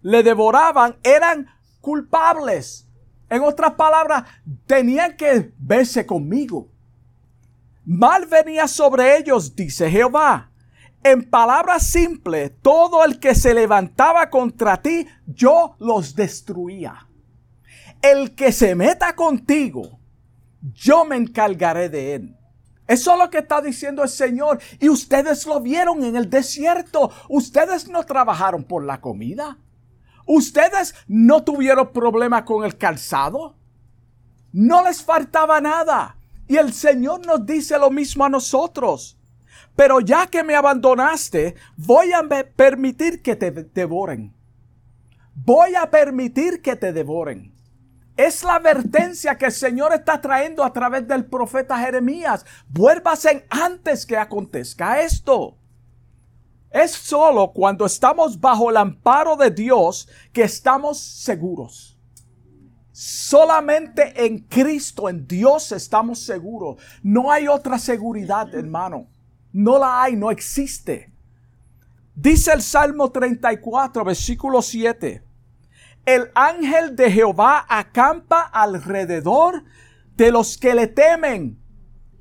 le 0.00 0.22
devoraban 0.22 0.96
eran 1.02 1.54
culpables. 1.86 2.84
En 3.30 3.42
otras 3.42 3.74
palabras, 3.74 4.24
tenían 4.66 5.16
que 5.16 5.52
verse 5.56 6.04
conmigo. 6.04 6.68
Mal 7.84 8.26
venía 8.26 8.66
sobre 8.66 9.16
ellos, 9.16 9.54
dice 9.54 9.88
Jehová. 9.88 10.50
En 11.04 11.30
palabras 11.30 11.86
simples, 11.86 12.50
todo 12.60 13.04
el 13.04 13.20
que 13.20 13.36
se 13.36 13.54
levantaba 13.54 14.28
contra 14.30 14.82
ti, 14.82 15.06
yo 15.28 15.76
los 15.78 16.16
destruía. 16.16 17.06
El 18.02 18.34
que 18.34 18.50
se 18.50 18.74
meta 18.74 19.14
contigo, 19.14 20.00
yo 20.74 21.04
me 21.04 21.14
encargaré 21.14 21.88
de 21.88 22.14
él. 22.16 22.36
Eso 22.88 23.12
es 23.12 23.18
lo 23.20 23.30
que 23.30 23.38
está 23.38 23.60
diciendo 23.60 24.02
el 24.02 24.08
Señor. 24.08 24.58
Y 24.80 24.88
ustedes 24.88 25.46
lo 25.46 25.60
vieron 25.60 26.02
en 26.02 26.16
el 26.16 26.28
desierto. 26.28 27.12
Ustedes 27.28 27.88
no 27.88 28.02
trabajaron 28.02 28.64
por 28.64 28.84
la 28.84 29.00
comida. 29.00 29.58
¿Ustedes 30.26 30.94
no 31.06 31.44
tuvieron 31.44 31.92
problema 31.92 32.44
con 32.44 32.64
el 32.64 32.76
calzado? 32.76 33.56
No 34.52 34.84
les 34.84 35.02
faltaba 35.02 35.60
nada. 35.60 36.16
Y 36.48 36.56
el 36.56 36.72
Señor 36.72 37.24
nos 37.24 37.46
dice 37.46 37.78
lo 37.78 37.90
mismo 37.90 38.24
a 38.24 38.28
nosotros. 38.28 39.18
Pero 39.74 40.00
ya 40.00 40.26
que 40.26 40.42
me 40.42 40.54
abandonaste, 40.54 41.54
voy 41.76 42.12
a 42.12 42.22
permitir 42.56 43.22
que 43.22 43.36
te 43.36 43.50
devoren. 43.50 44.34
Voy 45.34 45.74
a 45.74 45.90
permitir 45.90 46.62
que 46.62 46.76
te 46.76 46.92
devoren. 46.92 47.54
Es 48.16 48.42
la 48.42 48.54
advertencia 48.54 49.36
que 49.36 49.46
el 49.46 49.52
Señor 49.52 49.92
está 49.92 50.20
trayendo 50.20 50.64
a 50.64 50.72
través 50.72 51.06
del 51.06 51.26
profeta 51.26 51.78
Jeremías. 51.78 52.46
Vuélvasen 52.68 53.44
antes 53.50 54.06
que 54.06 54.16
acontezca 54.16 55.02
esto. 55.02 55.58
Es 56.70 56.92
solo 56.92 57.52
cuando 57.52 57.86
estamos 57.86 58.40
bajo 58.40 58.70
el 58.70 58.76
amparo 58.76 59.36
de 59.36 59.50
Dios 59.50 60.08
que 60.32 60.42
estamos 60.42 60.98
seguros. 60.98 61.98
Solamente 62.92 64.24
en 64.24 64.38
Cristo, 64.38 65.08
en 65.08 65.26
Dios 65.26 65.72
estamos 65.72 66.20
seguros. 66.20 66.82
No 67.02 67.30
hay 67.30 67.46
otra 67.46 67.78
seguridad, 67.78 68.54
hermano. 68.54 69.08
No 69.52 69.78
la 69.78 70.02
hay, 70.02 70.16
no 70.16 70.30
existe. 70.30 71.12
Dice 72.14 72.52
el 72.52 72.62
Salmo 72.62 73.10
34, 73.10 74.04
versículo 74.04 74.62
7. 74.62 75.22
El 76.06 76.30
ángel 76.34 76.96
de 76.96 77.10
Jehová 77.10 77.66
acampa 77.68 78.40
alrededor 78.40 79.64
de 80.14 80.30
los 80.30 80.56
que 80.56 80.74
le 80.74 80.86
temen 80.86 81.60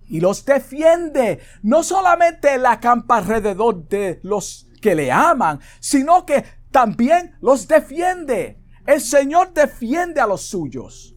y 0.07 0.19
los 0.19 0.45
defiende. 0.45 1.39
No 1.63 1.83
solamente 1.83 2.57
la 2.57 2.73
acampa 2.73 3.17
alrededor 3.17 3.87
de 3.87 4.19
los 4.23 4.67
que 4.81 4.95
le 4.95 5.11
aman, 5.11 5.59
sino 5.79 6.25
que 6.25 6.43
también 6.71 7.35
los 7.41 7.67
defiende. 7.67 8.61
El 8.85 9.01
Señor 9.01 9.53
defiende 9.53 10.21
a 10.21 10.27
los 10.27 10.41
suyos. 10.41 11.15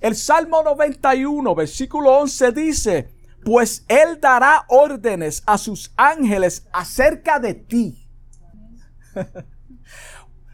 El 0.00 0.16
Salmo 0.16 0.62
91, 0.62 1.54
versículo 1.54 2.18
11 2.18 2.52
dice, 2.52 3.14
pues 3.44 3.84
Él 3.88 4.20
dará 4.20 4.64
órdenes 4.68 5.42
a 5.46 5.56
sus 5.56 5.92
ángeles 5.96 6.66
acerca 6.72 7.38
de 7.38 7.54
ti. 7.54 8.08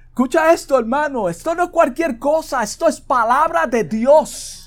Escucha 0.09 0.53
esto, 0.53 0.79
hermano. 0.79 1.31
Esto 1.31 1.55
no 1.55 1.65
es 1.65 1.71
cualquier 1.71 2.19
cosa. 2.19 2.63
Esto 2.63 2.87
es 2.87 3.01
palabra 3.01 3.67
de 3.67 3.85
Dios. 3.85 4.62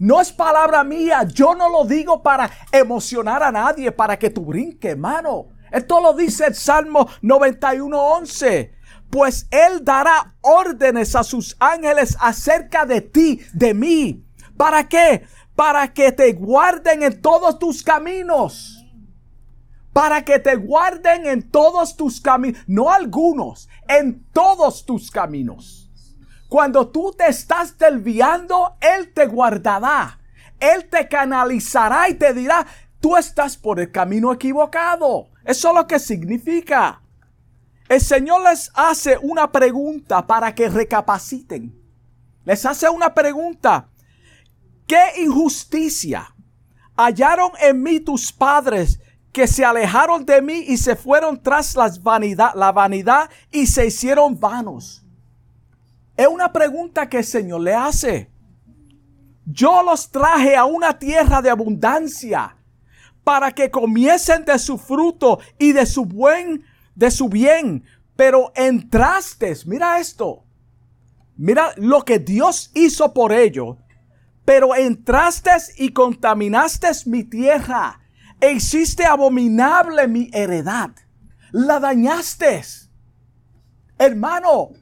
No 0.00 0.18
es 0.18 0.32
palabra 0.32 0.82
mía. 0.82 1.24
Yo 1.24 1.54
no 1.54 1.68
lo 1.68 1.84
digo 1.84 2.22
para 2.22 2.50
emocionar 2.72 3.42
a 3.42 3.52
nadie, 3.52 3.92
para 3.92 4.18
que 4.18 4.30
tú 4.30 4.46
brinques, 4.46 4.92
hermano. 4.92 5.48
Esto 5.70 6.00
lo 6.00 6.14
dice 6.14 6.46
el 6.46 6.54
Salmo 6.54 7.06
91.11. 7.22 8.72
Pues 9.10 9.46
Él 9.50 9.84
dará 9.84 10.34
órdenes 10.40 11.14
a 11.14 11.22
sus 11.22 11.54
ángeles 11.60 12.16
acerca 12.18 12.86
de 12.86 13.02
ti, 13.02 13.42
de 13.52 13.74
mí. 13.74 14.24
¿Para 14.56 14.88
qué? 14.88 15.26
Para 15.54 15.92
que 15.92 16.12
te 16.12 16.32
guarden 16.32 17.02
en 17.02 17.20
todos 17.20 17.58
tus 17.58 17.82
caminos 17.82 18.78
para 19.92 20.24
que 20.24 20.38
te 20.38 20.54
guarden 20.54 21.26
en 21.26 21.50
todos 21.50 21.96
tus 21.96 22.20
caminos, 22.20 22.62
no 22.66 22.90
algunos, 22.90 23.68
en 23.88 24.24
todos 24.32 24.86
tus 24.86 25.10
caminos. 25.10 25.79
Cuando 26.50 26.88
tú 26.88 27.14
te 27.16 27.28
estás 27.28 27.78
desviando, 27.78 28.74
Él 28.80 29.12
te 29.14 29.24
guardará. 29.26 30.18
Él 30.58 30.88
te 30.90 31.06
canalizará 31.06 32.08
y 32.08 32.14
te 32.14 32.34
dirá, 32.34 32.66
tú 32.98 33.16
estás 33.16 33.56
por 33.56 33.78
el 33.78 33.92
camino 33.92 34.32
equivocado. 34.32 35.28
Eso 35.44 35.68
es 35.68 35.74
lo 35.76 35.86
que 35.86 36.00
significa. 36.00 37.02
El 37.88 38.00
Señor 38.00 38.42
les 38.42 38.68
hace 38.74 39.16
una 39.18 39.52
pregunta 39.52 40.26
para 40.26 40.52
que 40.52 40.68
recapaciten. 40.68 41.72
Les 42.44 42.66
hace 42.66 42.88
una 42.88 43.14
pregunta. 43.14 43.88
¿Qué 44.88 45.22
injusticia 45.22 46.34
hallaron 46.96 47.52
en 47.60 47.80
mí 47.80 48.00
tus 48.00 48.32
padres 48.32 48.98
que 49.32 49.46
se 49.46 49.64
alejaron 49.64 50.26
de 50.26 50.42
mí 50.42 50.64
y 50.66 50.78
se 50.78 50.96
fueron 50.96 51.40
tras 51.40 51.76
las 51.76 52.02
vanidad, 52.02 52.54
la 52.56 52.72
vanidad 52.72 53.30
y 53.52 53.68
se 53.68 53.86
hicieron 53.86 54.40
vanos? 54.40 54.99
Es 56.20 56.28
una 56.28 56.52
pregunta 56.52 57.08
que 57.08 57.16
el 57.16 57.24
Señor 57.24 57.62
le 57.62 57.72
hace. 57.72 58.30
Yo 59.46 59.82
los 59.82 60.10
traje 60.10 60.54
a 60.54 60.66
una 60.66 60.98
tierra 60.98 61.40
de 61.40 61.48
abundancia 61.48 62.58
para 63.24 63.52
que 63.52 63.70
comiesen 63.70 64.44
de 64.44 64.58
su 64.58 64.76
fruto 64.76 65.38
y 65.58 65.72
de 65.72 65.86
su 65.86 66.04
buen, 66.04 66.62
de 66.94 67.10
su 67.10 67.30
bien. 67.30 67.84
Pero 68.16 68.52
entraste, 68.54 69.56
mira 69.64 69.98
esto, 69.98 70.44
mira 71.38 71.72
lo 71.78 72.04
que 72.04 72.18
Dios 72.18 72.70
hizo 72.74 73.14
por 73.14 73.32
ello. 73.32 73.78
Pero 74.44 74.76
entraste 74.76 75.52
y 75.78 75.88
contaminaste 75.94 76.88
mi 77.06 77.24
tierra 77.24 77.98
e 78.42 78.52
hiciste 78.52 79.06
abominable 79.06 80.06
mi 80.06 80.28
heredad. 80.34 80.90
La 81.50 81.80
dañaste. 81.80 82.60
Hermano, 83.96 84.72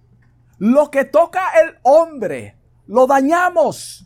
lo 0.58 0.90
que 0.90 1.04
toca 1.04 1.42
el 1.62 1.76
hombre, 1.82 2.56
lo 2.86 3.06
dañamos. 3.06 4.04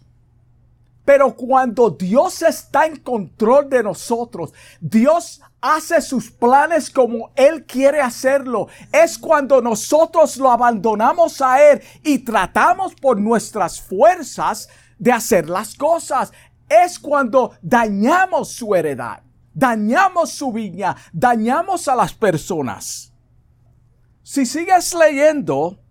Pero 1.05 1.35
cuando 1.35 1.91
Dios 1.91 2.43
está 2.43 2.87
en 2.87 2.97
control 2.97 3.69
de 3.69 3.83
nosotros, 3.83 4.53
Dios 4.81 5.41
hace 5.61 6.01
sus 6.01 6.31
planes 6.31 6.91
como 6.91 7.33
Él 7.35 7.67
quiere 7.67 8.01
hacerlo. 8.01 8.69
Es 8.93 9.19
cuando 9.19 9.61
nosotros 9.61 10.37
lo 10.37 10.51
abandonamos 10.51 11.41
a 11.41 11.61
Él 11.73 11.83
y 12.05 12.21
tratamos 12.21 12.95
por 12.95 13.21
nuestras 13.21 13.81
fuerzas 13.81 14.69
de 14.99 15.11
hacer 15.11 15.51
las 15.51 15.75
cosas. 15.75 16.33
Es 16.69 17.01
cuando 17.01 17.53
dañamos 17.63 18.53
su 18.53 18.75
heredad 18.75 19.23
dañamos 19.55 20.31
su 20.31 20.53
viña, 20.53 20.97
dañamos 21.13 21.89
a 21.89 21.97
las 21.97 22.15
personas. 22.15 23.13
Si 24.23 24.47
sigues 24.47 24.95
leyendo, 24.95 25.82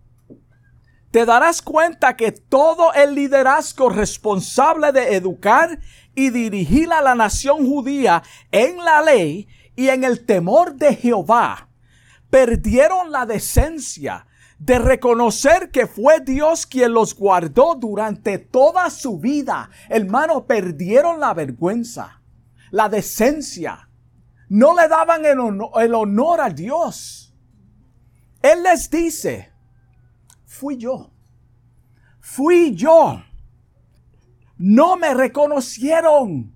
te 1.12 1.24
darás 1.24 1.62
cuenta 1.62 2.16
que 2.16 2.32
todo 2.32 2.92
el 2.94 3.14
liderazgo 3.14 3.88
responsable 3.88 4.90
de 4.90 5.14
educar 5.14 5.78
y 6.16 6.30
dirigir 6.30 6.92
a 6.92 7.00
la 7.00 7.14
nación 7.14 7.64
judía 7.66 8.24
en 8.50 8.78
la 8.78 9.00
ley 9.00 9.46
y 9.76 9.88
en 9.88 10.02
el 10.02 10.26
temor 10.26 10.74
de 10.74 10.96
Jehová, 10.96 11.68
perdieron 12.30 13.12
la 13.12 13.26
decencia 13.26 14.26
de 14.58 14.80
reconocer 14.80 15.70
que 15.70 15.86
fue 15.86 16.18
Dios 16.18 16.66
quien 16.66 16.92
los 16.92 17.14
guardó 17.14 17.76
durante 17.76 18.38
toda 18.38 18.90
su 18.90 19.20
vida. 19.20 19.70
Hermano, 19.88 20.46
perdieron 20.46 21.20
la 21.20 21.32
vergüenza 21.32 22.22
la 22.72 22.88
decencia. 22.88 23.88
No 24.48 24.74
le 24.74 24.88
daban 24.88 25.24
el 25.24 25.94
honor, 25.94 26.40
a 26.40 26.50
Dios. 26.50 27.32
Él 28.42 28.64
les 28.64 28.90
dice, 28.90 29.51
fui 30.52 30.76
yo. 30.76 31.10
Fui 32.20 32.74
yo. 32.74 33.22
No 34.58 34.96
me 34.96 35.14
reconocieron. 35.14 36.54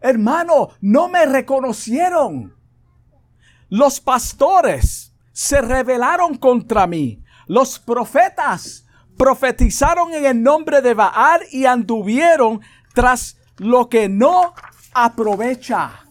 Hermano, 0.00 0.70
no 0.80 1.08
me 1.08 1.24
reconocieron. 1.24 2.54
Los 3.68 4.00
pastores 4.00 5.14
se 5.32 5.62
rebelaron 5.62 6.36
contra 6.36 6.86
mí. 6.86 7.22
Los 7.46 7.78
profetas 7.78 8.86
profetizaron 9.16 10.12
en 10.14 10.26
el 10.26 10.42
nombre 10.42 10.82
de 10.82 10.94
Baal 10.94 11.42
y 11.52 11.64
anduvieron 11.64 12.60
tras 12.92 13.38
lo 13.56 13.88
que 13.88 14.08
no 14.08 14.52
aprovecha. 14.92 16.04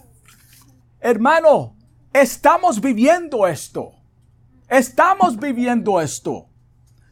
Hermano, 1.01 1.75
estamos 2.13 2.79
viviendo 2.79 3.45
esto. 3.47 3.91
Estamos 4.69 5.37
viviendo 5.37 5.99
esto. 5.99 6.50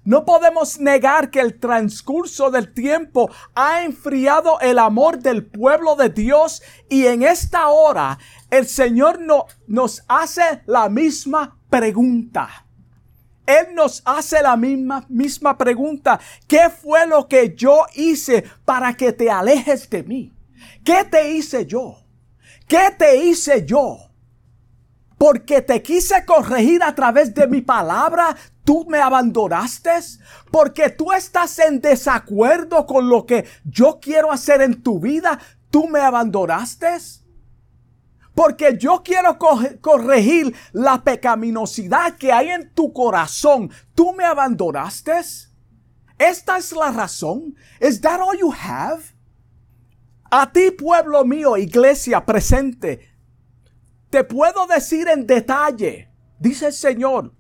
No 0.10 0.26
podemos 0.26 0.80
negar 0.80 1.30
que 1.30 1.40
el 1.40 1.60
transcurso 1.60 2.50
del 2.50 2.74
tiempo 2.74 3.30
ha 3.54 3.84
enfriado 3.84 4.60
el 4.60 4.80
amor 4.80 5.20
del 5.20 5.46
pueblo 5.46 5.96
de 5.96 6.10
Dios 6.10 6.64
y 6.90 7.06
en 7.06 7.22
esta 7.22 7.68
hora 7.68 8.18
el 8.50 8.66
Señor 8.68 9.22
no, 9.22 9.46
nos 9.68 10.04
hace 10.08 10.64
la 10.66 10.90
misma 10.90 11.60
pregunta. 11.70 12.66
Él 13.46 13.76
nos 13.76 14.02
hace 14.04 14.42
la 14.42 14.58
misma, 14.58 15.06
misma 15.10 15.56
pregunta. 15.56 16.20
¿Qué 16.48 16.72
fue 16.72 17.06
lo 17.06 17.28
que 17.28 17.54
yo 17.56 17.86
hice 17.94 18.44
para 18.66 18.96
que 18.96 19.14
te 19.14 19.30
alejes 19.30 19.88
de 19.92 20.02
mí? 20.02 20.34
¿Qué 20.84 21.04
te 21.04 21.34
hice 21.34 21.68
yo? 21.68 21.98
¿Qué 22.68 22.96
te 22.98 23.16
hice 23.16 23.64
yo? 23.64 24.00
Porque 25.20 25.62
te 25.62 25.84
quise 25.84 26.26
corregir 26.26 26.82
a 26.82 26.96
través 26.96 27.36
de 27.36 27.46
mi 27.46 27.62
palabra, 27.62 28.36
tú 28.70 28.86
me 28.88 29.00
abandonaste. 29.00 29.90
Porque 30.52 30.92
tú 30.92 31.12
estás 31.12 31.58
en 31.58 31.82
desacuerdo 31.82 32.86
con 32.86 33.10
lo 33.10 33.26
que 33.26 33.48
yo 33.64 34.00
quiero 34.00 34.32
hacer 34.32 34.62
en 34.62 34.84
tu 34.84 35.00
vida, 35.00 35.40
tú 35.72 35.88
me 35.88 36.00
abandonaste. 36.00 37.00
Porque 38.36 38.78
yo 38.78 39.02
quiero 39.04 39.40
corregir 39.82 40.56
la 40.72 41.04
pecaminosidad 41.04 42.16
que 42.18 42.32
hay 42.32 42.50
en 42.50 42.72
tu 42.76 42.94
corazón. 42.94 43.72
Tú 43.96 44.14
me 44.14 44.24
abandonaste. 44.24 45.14
Esta 46.20 46.58
es 46.60 46.72
la 46.72 46.92
razón. 46.92 47.56
Is 47.82 48.00
that 48.02 48.22
all 48.22 48.38
you 48.38 48.52
have? 48.52 49.02
A 50.30 50.52
ti, 50.52 50.70
pueblo 50.70 51.26
mío, 51.26 51.58
iglesia 51.58 52.24
presente, 52.24 53.00
te 54.12 54.24
puedo 54.24 54.68
decir 54.68 55.08
en 55.08 55.26
detalle, 55.26 56.12
dice 56.38 56.68
el 56.68 56.74
Señor, 56.74 57.34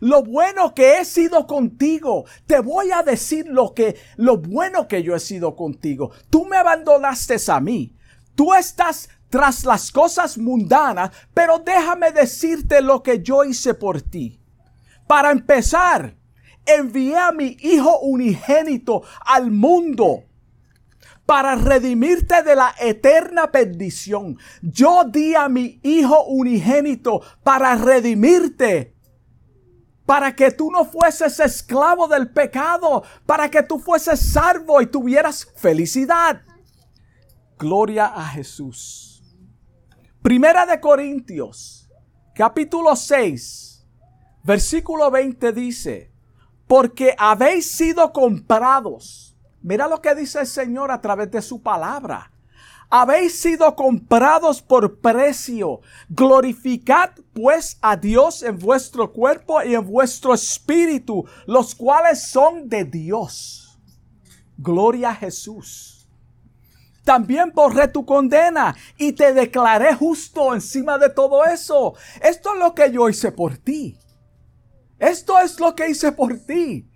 lo 0.00 0.22
bueno 0.22 0.74
que 0.74 0.98
he 0.98 1.04
sido 1.04 1.46
contigo. 1.46 2.24
Te 2.46 2.60
voy 2.60 2.90
a 2.90 3.02
decir 3.02 3.46
lo 3.46 3.74
que, 3.74 3.96
lo 4.16 4.38
bueno 4.38 4.88
que 4.88 5.02
yo 5.02 5.14
he 5.14 5.20
sido 5.20 5.56
contigo. 5.56 6.10
Tú 6.30 6.44
me 6.44 6.56
abandonaste 6.56 7.36
a 7.48 7.60
mí. 7.60 7.96
Tú 8.34 8.54
estás 8.54 9.08
tras 9.28 9.64
las 9.64 9.90
cosas 9.90 10.36
mundanas, 10.36 11.10
pero 11.32 11.58
déjame 11.58 12.12
decirte 12.12 12.82
lo 12.82 13.02
que 13.02 13.22
yo 13.22 13.44
hice 13.44 13.72
por 13.72 14.02
ti. 14.02 14.38
Para 15.06 15.30
empezar, 15.30 16.16
envié 16.66 17.16
a 17.16 17.32
mi 17.32 17.56
Hijo 17.60 18.00
unigénito 18.00 19.02
al 19.24 19.50
mundo 19.50 20.24
para 21.26 21.54
redimirte 21.54 22.42
de 22.42 22.56
la 22.56 22.74
eterna 22.78 23.50
perdición. 23.50 24.38
Yo 24.60 25.04
di 25.04 25.34
a 25.34 25.48
mi 25.48 25.80
Hijo 25.82 26.24
unigénito 26.24 27.22
para 27.42 27.74
redimirte. 27.76 28.91
Para 30.06 30.34
que 30.34 30.50
tú 30.50 30.70
no 30.70 30.84
fueses 30.84 31.38
esclavo 31.40 32.08
del 32.08 32.30
pecado, 32.30 33.04
para 33.24 33.50
que 33.50 33.62
tú 33.62 33.78
fueses 33.78 34.20
salvo 34.32 34.80
y 34.80 34.86
tuvieras 34.86 35.48
felicidad. 35.56 36.42
Gloria 37.58 38.06
a 38.06 38.24
Jesús. 38.24 39.22
Primera 40.22 40.66
de 40.66 40.80
Corintios, 40.80 41.88
capítulo 42.34 42.96
6, 42.96 43.72
Versículo 44.44 45.10
20 45.10 45.52
dice, 45.52 46.12
porque 46.66 47.14
habéis 47.16 47.70
sido 47.70 48.12
comprados. 48.12 49.36
Mira 49.60 49.86
lo 49.86 50.00
que 50.00 50.14
dice 50.16 50.40
el 50.40 50.48
Señor 50.48 50.90
a 50.90 51.00
través 51.00 51.30
de 51.30 51.40
su 51.40 51.62
palabra. 51.62 52.31
Habéis 52.94 53.40
sido 53.40 53.74
comprados 53.74 54.60
por 54.60 55.00
precio. 55.00 55.80
Glorificad 56.10 57.12
pues 57.32 57.78
a 57.80 57.96
Dios 57.96 58.42
en 58.42 58.58
vuestro 58.58 59.14
cuerpo 59.14 59.62
y 59.62 59.74
en 59.74 59.86
vuestro 59.86 60.34
espíritu, 60.34 61.24
los 61.46 61.74
cuales 61.74 62.28
son 62.28 62.68
de 62.68 62.84
Dios. 62.84 63.80
Gloria 64.58 65.08
a 65.08 65.14
Jesús. 65.14 66.06
También 67.02 67.52
borré 67.54 67.88
tu 67.88 68.04
condena 68.04 68.76
y 68.98 69.12
te 69.12 69.32
declaré 69.32 69.94
justo 69.94 70.52
encima 70.52 70.98
de 70.98 71.08
todo 71.08 71.46
eso. 71.46 71.94
Esto 72.20 72.52
es 72.52 72.58
lo 72.58 72.74
que 72.74 72.92
yo 72.92 73.08
hice 73.08 73.32
por 73.32 73.56
ti. 73.56 73.96
Esto 74.98 75.38
es 75.38 75.58
lo 75.58 75.74
que 75.74 75.88
hice 75.88 76.12
por 76.12 76.38
ti. 76.40 76.91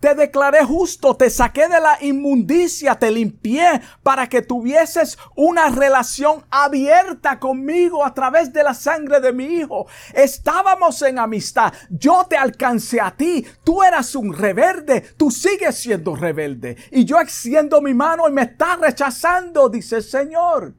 Te 0.00 0.14
declaré 0.14 0.64
justo, 0.64 1.14
te 1.14 1.28
saqué 1.28 1.68
de 1.68 1.78
la 1.78 1.98
inmundicia, 2.00 2.98
te 2.98 3.10
limpié 3.10 3.82
para 4.02 4.30
que 4.30 4.40
tuvieses 4.40 5.18
una 5.36 5.68
relación 5.68 6.42
abierta 6.50 7.38
conmigo 7.38 8.02
a 8.02 8.14
través 8.14 8.50
de 8.50 8.64
la 8.64 8.72
sangre 8.72 9.20
de 9.20 9.34
mi 9.34 9.44
hijo. 9.44 9.86
Estábamos 10.14 11.02
en 11.02 11.18
amistad, 11.18 11.74
yo 11.90 12.26
te 12.26 12.38
alcancé 12.38 12.98
a 12.98 13.14
ti, 13.14 13.46
tú 13.62 13.82
eras 13.82 14.14
un 14.14 14.32
rebelde, 14.32 15.02
tú 15.18 15.30
sigues 15.30 15.76
siendo 15.76 16.16
rebelde 16.16 16.78
y 16.90 17.04
yo 17.04 17.20
extiendo 17.20 17.82
mi 17.82 17.92
mano 17.92 18.26
y 18.26 18.32
me 18.32 18.42
estás 18.42 18.80
rechazando, 18.80 19.68
dice 19.68 19.96
el 19.96 20.02
Señor. 20.02 20.74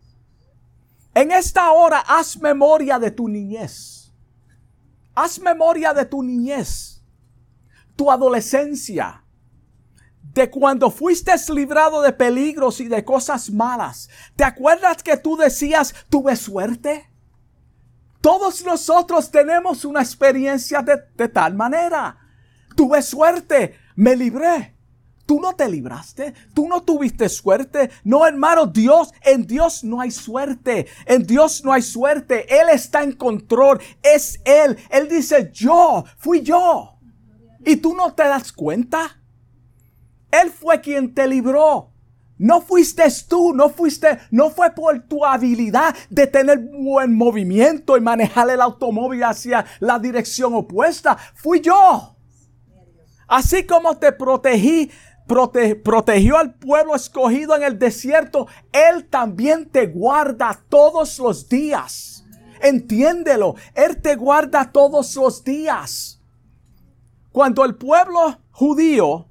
En 1.13 1.31
esta 1.31 1.71
hora 1.73 1.99
haz 2.07 2.37
memoria 2.37 2.97
de 2.97 3.11
tu 3.11 3.27
niñez. 3.27 4.11
Haz 5.13 5.39
memoria 5.39 5.93
de 5.93 6.05
tu 6.05 6.23
niñez 6.23 6.90
tu 8.01 8.09
adolescencia, 8.09 9.23
de 10.33 10.49
cuando 10.49 10.89
fuiste 10.89 11.31
librado 11.53 12.01
de 12.01 12.11
peligros 12.11 12.79
y 12.79 12.87
de 12.87 13.05
cosas 13.05 13.51
malas. 13.51 14.09
¿Te 14.35 14.43
acuerdas 14.43 15.03
que 15.03 15.17
tú 15.17 15.37
decías, 15.37 15.93
tuve 16.09 16.35
suerte? 16.35 17.07
Todos 18.19 18.65
nosotros 18.65 19.29
tenemos 19.29 19.85
una 19.85 20.01
experiencia 20.01 20.81
de, 20.81 20.97
de 21.15 21.27
tal 21.27 21.53
manera. 21.53 22.17
Tuve 22.75 23.03
suerte, 23.03 23.75
me 23.95 24.15
libré. 24.15 24.75
Tú 25.27 25.39
no 25.39 25.53
te 25.53 25.69
libraste, 25.69 26.33
tú 26.55 26.67
no 26.67 26.81
tuviste 26.81 27.29
suerte. 27.29 27.91
No, 28.03 28.25
hermano, 28.25 28.65
Dios, 28.65 29.13
en 29.21 29.45
Dios 29.45 29.83
no 29.83 30.01
hay 30.01 30.09
suerte. 30.09 30.87
En 31.05 31.21
Dios 31.27 31.63
no 31.63 31.71
hay 31.71 31.83
suerte. 31.83 32.51
Él 32.51 32.69
está 32.73 33.03
en 33.03 33.11
control. 33.11 33.79
Es 34.01 34.41
Él. 34.43 34.75
Él 34.89 35.07
dice, 35.07 35.51
yo, 35.53 36.03
fui 36.17 36.41
yo. 36.41 36.97
¿Y 37.65 37.77
tú 37.77 37.95
no 37.95 38.13
te 38.13 38.23
das 38.23 38.51
cuenta? 38.51 39.19
Él 40.31 40.49
fue 40.49 40.81
quien 40.81 41.13
te 41.13 41.27
libró. 41.27 41.91
No 42.37 42.59
fuiste 42.59 43.03
tú, 43.27 43.53
no 43.53 43.69
fuiste, 43.69 44.17
no 44.31 44.49
fue 44.49 44.71
por 44.71 44.99
tu 45.01 45.23
habilidad 45.23 45.95
de 46.09 46.25
tener 46.25 46.57
buen 46.57 47.15
movimiento 47.15 47.95
y 47.97 48.01
manejar 48.01 48.49
el 48.49 48.61
automóvil 48.61 49.23
hacia 49.23 49.63
la 49.79 49.99
dirección 49.99 50.55
opuesta. 50.55 51.15
Fui 51.35 51.61
yo. 51.61 52.15
Así 53.27 53.63
como 53.67 53.95
te 53.97 54.11
protegí, 54.11 54.89
protegió 55.27 56.37
al 56.37 56.55
pueblo 56.55 56.95
escogido 56.95 57.55
en 57.55 57.63
el 57.63 57.77
desierto, 57.77 58.47
Él 58.71 59.07
también 59.07 59.69
te 59.69 59.85
guarda 59.85 60.59
todos 60.67 61.19
los 61.19 61.47
días. 61.47 62.25
Entiéndelo, 62.59 63.55
Él 63.75 64.01
te 64.01 64.15
guarda 64.15 64.71
todos 64.71 65.15
los 65.15 65.43
días. 65.43 66.10
Cuando 67.31 67.63
el 67.63 67.75
pueblo 67.75 68.39
judío 68.51 69.27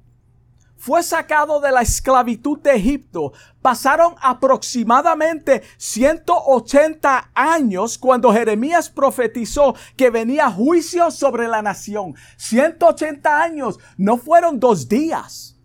fue 0.75 1.03
sacado 1.03 1.59
de 1.59 1.71
la 1.71 1.81
esclavitud 1.81 2.57
de 2.59 2.75
Egipto, 2.75 3.33
pasaron 3.61 4.15
aproximadamente 4.19 5.61
180 5.77 7.29
años 7.35 7.99
cuando 7.99 8.33
Jeremías 8.33 8.89
profetizó 8.89 9.75
que 9.95 10.09
venía 10.09 10.49
juicio 10.49 11.11
sobre 11.11 11.47
la 11.47 11.61
nación. 11.61 12.15
180 12.37 13.43
años 13.43 13.77
no 13.97 14.17
fueron 14.17 14.59
dos 14.59 14.89
días, 14.89 15.55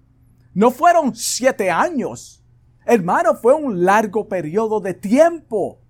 no 0.53 0.70
fueron 0.70 1.16
siete 1.16 1.70
años. 1.70 2.44
Hermano, 2.85 3.35
fue 3.35 3.55
un 3.55 3.87
largo 3.87 4.29
periodo 4.29 4.81
de 4.81 4.92
tiempo 4.92 5.81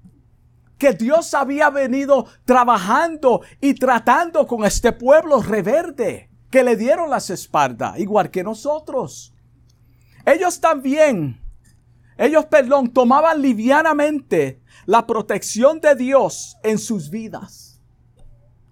que 0.78 0.92
Dios 0.92 1.35
había 1.35 1.70
venido 1.70 2.26
trabajando 2.44 3.40
y 3.61 3.74
tratando 3.74 4.46
con 4.46 4.64
este 4.64 4.92
pueblo 4.92 5.42
reverde 5.42 6.26
que 6.50 6.62
le 6.62 6.76
dieron 6.76 7.11
las 7.11 7.30
espaldas, 7.30 7.98
igual 7.98 8.30
que 8.30 8.42
nosotros. 8.42 9.35
Ellos 10.24 10.61
también, 10.61 11.40
ellos, 12.16 12.46
perdón, 12.46 12.92
tomaban 12.92 13.40
livianamente 13.42 14.62
la 14.87 15.06
protección 15.06 15.80
de 15.80 15.94
Dios 15.94 16.56
en 16.62 16.78
sus 16.78 17.11
vidas. 17.11 17.80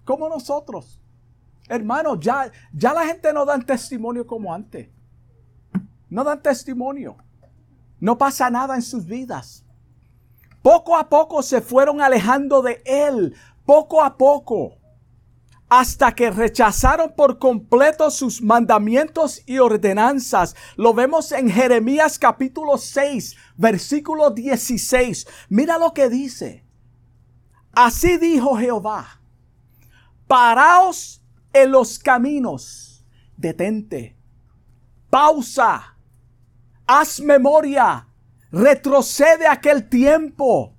Como 0.03 0.29
nosotros. 0.29 0.99
Hermanos, 1.67 2.19
ya, 2.19 2.51
ya 2.73 2.93
la 2.93 3.05
gente 3.05 3.33
no 3.33 3.45
dan 3.45 3.65
testimonio 3.65 4.25
como 4.25 4.53
antes. 4.53 4.89
No 6.09 6.23
dan 6.23 6.41
testimonio. 6.41 7.17
No 7.99 8.17
pasa 8.17 8.49
nada 8.49 8.75
en 8.75 8.81
sus 8.81 9.05
vidas. 9.05 9.65
Poco 10.61 10.95
a 10.95 11.09
poco 11.09 11.41
se 11.43 11.61
fueron 11.61 12.01
alejando 12.01 12.61
de 12.61 12.81
Él. 12.85 13.35
Poco 13.65 14.03
a 14.03 14.17
poco 14.17 14.77
hasta 15.69 16.13
que 16.13 16.29
rechazaron 16.29 17.13
por 17.15 17.39
completo 17.39 18.11
sus 18.11 18.41
mandamientos 18.41 19.41
y 19.45 19.57
ordenanzas. 19.57 20.55
Lo 20.75 20.93
vemos 20.93 21.31
en 21.31 21.49
Jeremías 21.49 22.19
capítulo 22.19 22.77
6, 22.77 23.35
versículo 23.57 24.29
16. 24.29 25.27
Mira 25.49 25.77
lo 25.77 25.93
que 25.93 26.09
dice. 26.09 26.63
Así 27.73 28.17
dijo 28.17 28.55
Jehová, 28.55 29.19
paraos 30.27 31.21
en 31.51 31.71
los 31.71 31.99
caminos, 31.99 33.05
detente, 33.35 34.15
pausa, 35.09 35.97
haz 36.87 37.19
memoria, 37.19 38.07
retrocede 38.51 39.45
aquel 39.47 39.89
tiempo 39.89 40.75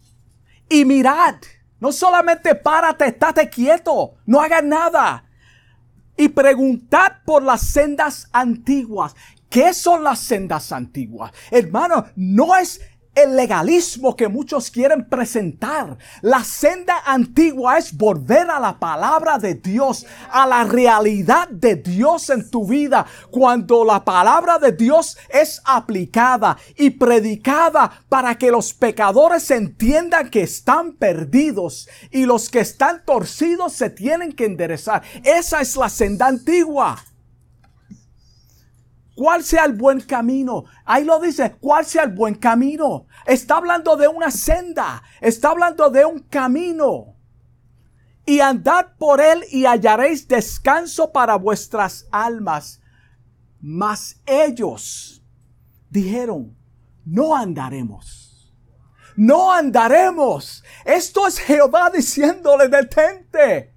y 0.71 0.87
mirad 0.87 1.37
no 1.81 1.93
solamente 1.93 2.55
párate, 2.55 3.07
estate 3.07 3.49
quieto, 3.49 4.15
no 4.27 4.41
hagas 4.41 4.65
nada. 4.65 5.25
Y 6.17 6.29
preguntad 6.29 7.19
por 7.25 7.43
las 7.43 7.61
sendas 7.61 8.29
antiguas. 8.33 9.15
¿Qué 9.51 9.75
son 9.75 10.03
las 10.03 10.19
sendas 10.19 10.73
antiguas? 10.73 11.33
Hermano, 11.51 12.07
no 12.17 12.57
es 12.57 12.81
el 13.17 13.35
legalismo 13.35 14.15
que 14.15 14.29
muchos 14.29 14.71
quieren 14.71 15.09
presentar. 15.09 15.97
La 16.21 16.45
senda 16.45 17.03
antigua 17.07 17.79
es 17.79 17.97
volver 17.97 18.51
a 18.51 18.61
la 18.61 18.79
palabra 18.79 19.39
de 19.39 19.55
Dios, 19.55 20.07
a 20.31 20.47
la 20.47 20.65
realidad 20.65 21.49
de 21.49 21.77
Dios 21.77 22.29
en 22.31 22.49
tu 22.51 22.67
vida. 22.67 23.07
Cuando 23.31 23.85
la 23.85 24.05
palabra 24.05 24.59
de 24.59 24.73
Dios 24.73 25.17
es 25.31 25.63
aplicada 25.65 26.59
y 26.77 26.91
predicada 26.91 28.03
para 28.09 28.37
que 28.37 28.51
los 28.51 28.75
pecadores 28.75 29.51
entiendan 29.51 30.29
que 30.29 30.43
están 30.43 30.93
perdidos 30.93 31.89
y 32.11 32.27
los 32.27 32.51
que 32.51 32.61
están 32.61 33.03
torcidos 33.05 33.73
se 33.73 33.89
tienen 33.89 34.33
que 34.33 34.45
enderezar. 34.45 35.03
Esa 35.25 35.63
es 35.63 35.75
la 35.77 35.89
senda 35.89 36.27
antigua. 36.27 37.03
¿Cuál 39.17 39.43
sea 39.43 39.65
el 39.65 39.73
buen 39.73 40.01
camino? 40.03 40.65
Ahí 40.85 41.03
lo 41.03 41.19
dice, 41.19 41.57
¿cuál 41.59 41.87
sea 41.87 42.03
el 42.03 42.13
buen 42.13 42.35
camino? 42.35 43.07
Está 43.25 43.57
hablando 43.57 43.97
de 43.97 44.07
una 44.07 44.31
senda, 44.31 45.03
está 45.23 45.51
hablando 45.51 45.89
de 45.89 46.05
un 46.05 46.19
camino. 46.19 47.17
Y 48.27 48.41
andad 48.41 48.89
por 48.99 49.23
él 49.23 49.43
y 49.51 49.65
hallaréis 49.65 50.29
descanso 50.29 51.13
para 51.13 51.37
vuestras 51.37 52.07
almas. 52.13 52.83
Mas 53.59 54.21
ellos 54.27 55.25
dijeron, 55.89 56.55
no 57.07 57.35
andaremos. 57.35 58.55
No 59.17 59.51
andaremos. 59.51 60.63
Esto 60.85 61.27
es 61.27 61.39
Jehová 61.39 61.89
diciéndole, 61.89 62.69
detente. 62.69 63.76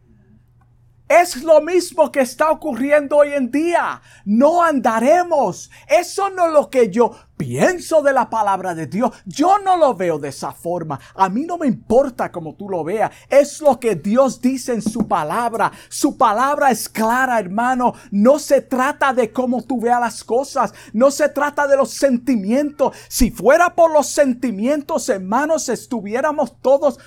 Es 1.10 1.42
lo 1.42 1.60
mismo 1.60 2.12
que 2.12 2.20
está 2.20 2.52
ocurriendo 2.52 3.18
hoy 3.18 3.34
en 3.34 3.50
día. 3.50 4.00
No 4.26 4.62
andaremos. 4.62 5.72
Eso 5.88 6.30
no 6.30 6.46
es 6.46 6.54
lo 6.54 6.70
que 6.70 6.92
yo 6.92 7.16
pienso 7.36 8.04
de 8.04 8.14
la 8.14 8.30
palabra 8.30 8.76
de 8.76 8.86
Dios. 8.86 9.12
Yo 9.26 9.58
no 9.58 9.76
lo 9.76 9.96
veo 9.96 10.20
de 10.20 10.28
esa 10.30 10.52
forma. 10.52 11.00
A 11.16 11.28
mí 11.28 11.46
no 11.46 11.58
me 11.58 11.66
importa 11.66 12.32
como 12.32 12.54
tú 12.54 12.70
lo 12.70 12.84
veas. 12.84 13.12
Es 13.28 13.60
lo 13.60 13.80
que 13.80 13.96
Dios 13.96 14.40
dice 14.40 14.74
en 14.74 14.84
su 14.84 15.08
palabra. 15.08 15.72
Su 15.88 16.16
palabra 16.16 16.70
es 16.70 16.88
clara, 16.88 17.40
hermano. 17.40 17.96
No 18.12 18.38
se 18.38 18.62
trata 18.62 19.12
de 19.12 19.32
cómo 19.32 19.64
tú 19.64 19.82
veas 19.82 20.00
las 20.00 20.24
cosas. 20.24 20.76
No 20.94 21.10
se 21.10 21.30
trata 21.30 21.66
de 21.66 21.78
los 21.78 21.90
sentimientos. 21.90 22.96
Si 23.08 23.32
fuera 23.32 23.74
por 23.74 23.90
los 23.92 24.08
sentimientos, 24.10 25.10
hermanos, 25.10 25.70
estuviéramos 25.70 26.62
todos 26.62 27.00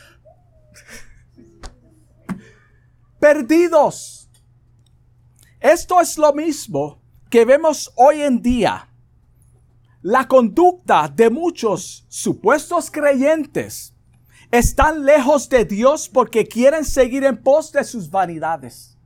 perdidos. 3.23 4.29
Esto 5.61 6.01
es 6.01 6.19
lo 6.19 6.33
mismo 6.33 7.01
que 7.31 7.45
vemos 7.45 7.93
hoy 7.95 8.21
en 8.21 8.43
día. 8.43 8.89
La 10.01 10.27
conducta 10.27 11.07
de 11.07 11.31
muchos 11.31 12.05
supuestos 12.09 12.91
creyentes 12.91 13.95
están 14.51 15.05
lejos 15.05 15.49
de 15.49 15.65
Dios 15.65 16.09
porque 16.09 16.49
quieren 16.49 16.85
seguir 16.85 17.23
en 17.23 17.41
pos 17.41 17.71
de 17.71 17.85
sus 17.85 18.11
vanidades. 18.11 18.99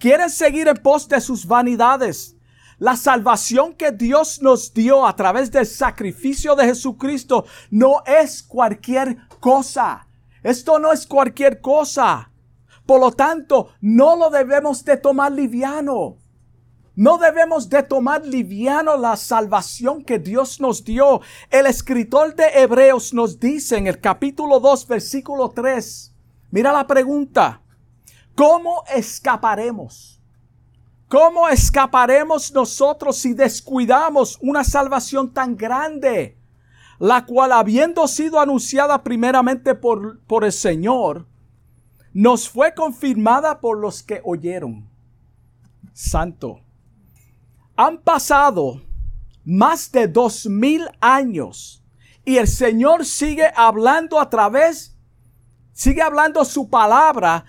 Quieren 0.00 0.28
seguir 0.28 0.66
en 0.66 0.78
pos 0.78 1.06
de 1.06 1.20
sus 1.20 1.46
vanidades. 1.46 2.34
La 2.80 2.96
salvación 2.96 3.74
que 3.74 3.92
Dios 3.92 4.42
nos 4.42 4.74
dio 4.74 5.06
a 5.06 5.14
través 5.14 5.52
del 5.52 5.66
sacrificio 5.66 6.56
de 6.56 6.64
Jesucristo 6.64 7.44
no 7.70 8.02
es 8.06 8.42
cualquier 8.42 9.18
cosa. 9.38 10.08
Esto 10.42 10.80
no 10.80 10.92
es 10.92 11.06
cualquier 11.06 11.60
cosa. 11.60 12.29
Por 12.90 13.00
lo 13.00 13.12
tanto, 13.12 13.68
no 13.80 14.16
lo 14.16 14.30
debemos 14.30 14.84
de 14.84 14.96
tomar 14.96 15.30
liviano. 15.30 16.16
No 16.96 17.18
debemos 17.18 17.68
de 17.68 17.84
tomar 17.84 18.26
liviano 18.26 18.96
la 18.96 19.14
salvación 19.14 20.02
que 20.02 20.18
Dios 20.18 20.60
nos 20.60 20.82
dio. 20.82 21.20
El 21.50 21.66
escritor 21.66 22.34
de 22.34 22.48
Hebreos 22.52 23.14
nos 23.14 23.38
dice 23.38 23.76
en 23.76 23.86
el 23.86 24.00
capítulo 24.00 24.58
2, 24.58 24.88
versículo 24.88 25.50
3. 25.50 26.12
Mira 26.50 26.72
la 26.72 26.84
pregunta. 26.88 27.62
¿Cómo 28.34 28.82
escaparemos? 28.92 30.20
¿Cómo 31.08 31.48
escaparemos 31.48 32.52
nosotros 32.52 33.18
si 33.18 33.34
descuidamos 33.34 34.36
una 34.42 34.64
salvación 34.64 35.32
tan 35.32 35.56
grande? 35.56 36.40
La 36.98 37.24
cual 37.24 37.52
habiendo 37.52 38.08
sido 38.08 38.40
anunciada 38.40 39.04
primeramente 39.04 39.76
por, 39.76 40.20
por 40.24 40.44
el 40.44 40.52
Señor, 40.52 41.29
nos 42.12 42.48
fue 42.48 42.74
confirmada 42.74 43.60
por 43.60 43.78
los 43.78 44.02
que 44.02 44.20
oyeron. 44.24 44.88
Santo. 45.92 46.60
Han 47.76 47.98
pasado 47.98 48.82
más 49.44 49.90
de 49.92 50.06
dos 50.06 50.46
mil 50.46 50.88
años 51.00 51.82
y 52.24 52.36
el 52.36 52.46
Señor 52.46 53.06
sigue 53.06 53.50
hablando 53.56 54.20
a 54.20 54.28
través, 54.28 54.96
sigue 55.72 56.02
hablando 56.02 56.44
su 56.44 56.68
palabra 56.68 57.44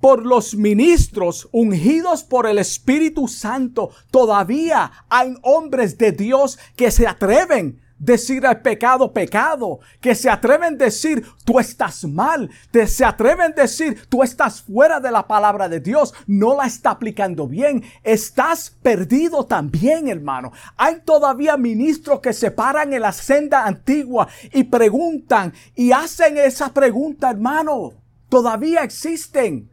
por 0.00 0.24
los 0.24 0.54
ministros 0.54 1.48
ungidos 1.52 2.24
por 2.24 2.46
el 2.46 2.58
Espíritu 2.58 3.28
Santo. 3.28 3.90
Todavía 4.10 4.90
hay 5.08 5.34
hombres 5.42 5.96
de 5.98 6.12
Dios 6.12 6.58
que 6.76 6.90
se 6.90 7.06
atreven 7.06 7.83
decir 7.98 8.46
al 8.46 8.60
pecado 8.60 9.12
pecado, 9.12 9.80
que 10.00 10.14
se 10.14 10.28
atreven 10.28 10.74
a 10.74 10.84
decir 10.84 11.24
tú 11.44 11.58
estás 11.58 12.04
mal, 12.04 12.50
que 12.72 12.86
se 12.86 13.04
atreven 13.04 13.52
a 13.52 13.62
decir 13.62 14.06
tú 14.08 14.22
estás 14.22 14.62
fuera 14.62 15.00
de 15.00 15.10
la 15.10 15.26
palabra 15.26 15.68
de 15.68 15.80
Dios, 15.80 16.14
no 16.26 16.56
la 16.56 16.66
está 16.66 16.90
aplicando 16.90 17.46
bien, 17.46 17.84
estás 18.02 18.70
perdido 18.82 19.44
también, 19.46 20.08
hermano. 20.08 20.52
Hay 20.76 21.00
todavía 21.04 21.56
ministros 21.56 22.20
que 22.20 22.32
se 22.32 22.50
paran 22.50 22.92
en 22.92 23.02
la 23.02 23.12
senda 23.12 23.66
antigua 23.66 24.28
y 24.52 24.64
preguntan 24.64 25.52
y 25.74 25.92
hacen 25.92 26.38
esa 26.38 26.72
pregunta, 26.72 27.30
hermano. 27.30 27.92
Todavía 28.28 28.82
existen. 28.82 29.70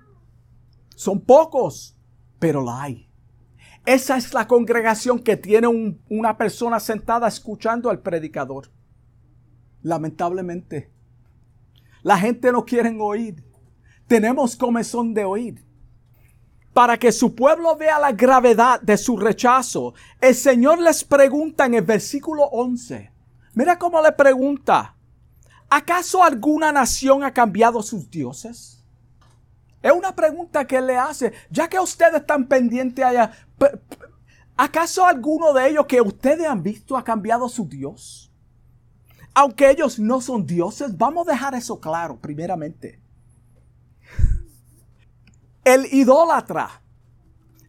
Son 0.95 1.19
pocos, 1.19 1.95
pero 2.39 2.63
la 2.63 2.83
hay. 2.83 3.10
Esa 3.85 4.17
es 4.17 4.33
la 4.33 4.47
congregación 4.47 5.19
que 5.19 5.37
tiene 5.37 5.67
una 6.09 6.37
persona 6.37 6.79
sentada 6.79 7.27
escuchando 7.27 7.89
al 7.89 7.99
predicador. 7.99 8.71
Lamentablemente. 9.81 10.91
La 12.03 12.17
gente 12.17 12.51
no 12.51 12.63
quiere 12.63 12.95
oír. 12.99 13.43
Tenemos 14.07 14.55
comezón 14.55 15.13
de 15.13 15.25
oír. 15.25 15.65
Para 16.73 16.97
que 16.97 17.11
su 17.11 17.35
pueblo 17.35 17.75
vea 17.75 17.99
la 17.99 18.11
gravedad 18.11 18.79
de 18.81 18.97
su 18.97 19.17
rechazo, 19.17 19.93
el 20.21 20.35
Señor 20.35 20.79
les 20.79 21.03
pregunta 21.03 21.65
en 21.65 21.73
el 21.73 21.83
versículo 21.83 22.43
11. 22.45 23.11
Mira 23.53 23.77
cómo 23.77 24.01
le 24.01 24.11
pregunta. 24.13 24.95
¿Acaso 25.69 26.23
alguna 26.23 26.71
nación 26.71 27.23
ha 27.23 27.33
cambiado 27.33 27.81
sus 27.81 28.09
dioses? 28.09 28.80
Es 29.81 29.91
una 29.91 30.15
pregunta 30.15 30.65
que 30.65 30.79
le 30.79 30.97
hace, 30.97 31.33
ya 31.49 31.67
que 31.67 31.79
ustedes 31.79 32.21
están 32.21 32.47
pendientes 32.47 33.03
allá, 33.03 33.31
¿acaso 34.55 35.05
alguno 35.05 35.53
de 35.53 35.69
ellos 35.69 35.85
que 35.87 36.01
ustedes 36.01 36.47
han 36.47 36.61
visto 36.61 36.95
ha 36.95 37.03
cambiado 37.03 37.49
su 37.49 37.67
Dios? 37.67 38.31
Aunque 39.33 39.69
ellos 39.69 39.97
no 39.97 40.21
son 40.21 40.45
dioses, 40.45 40.97
vamos 40.97 41.27
a 41.27 41.31
dejar 41.31 41.55
eso 41.55 41.79
claro 41.79 42.19
primeramente. 42.19 42.99
El 45.63 45.85
idólatra, 45.91 46.81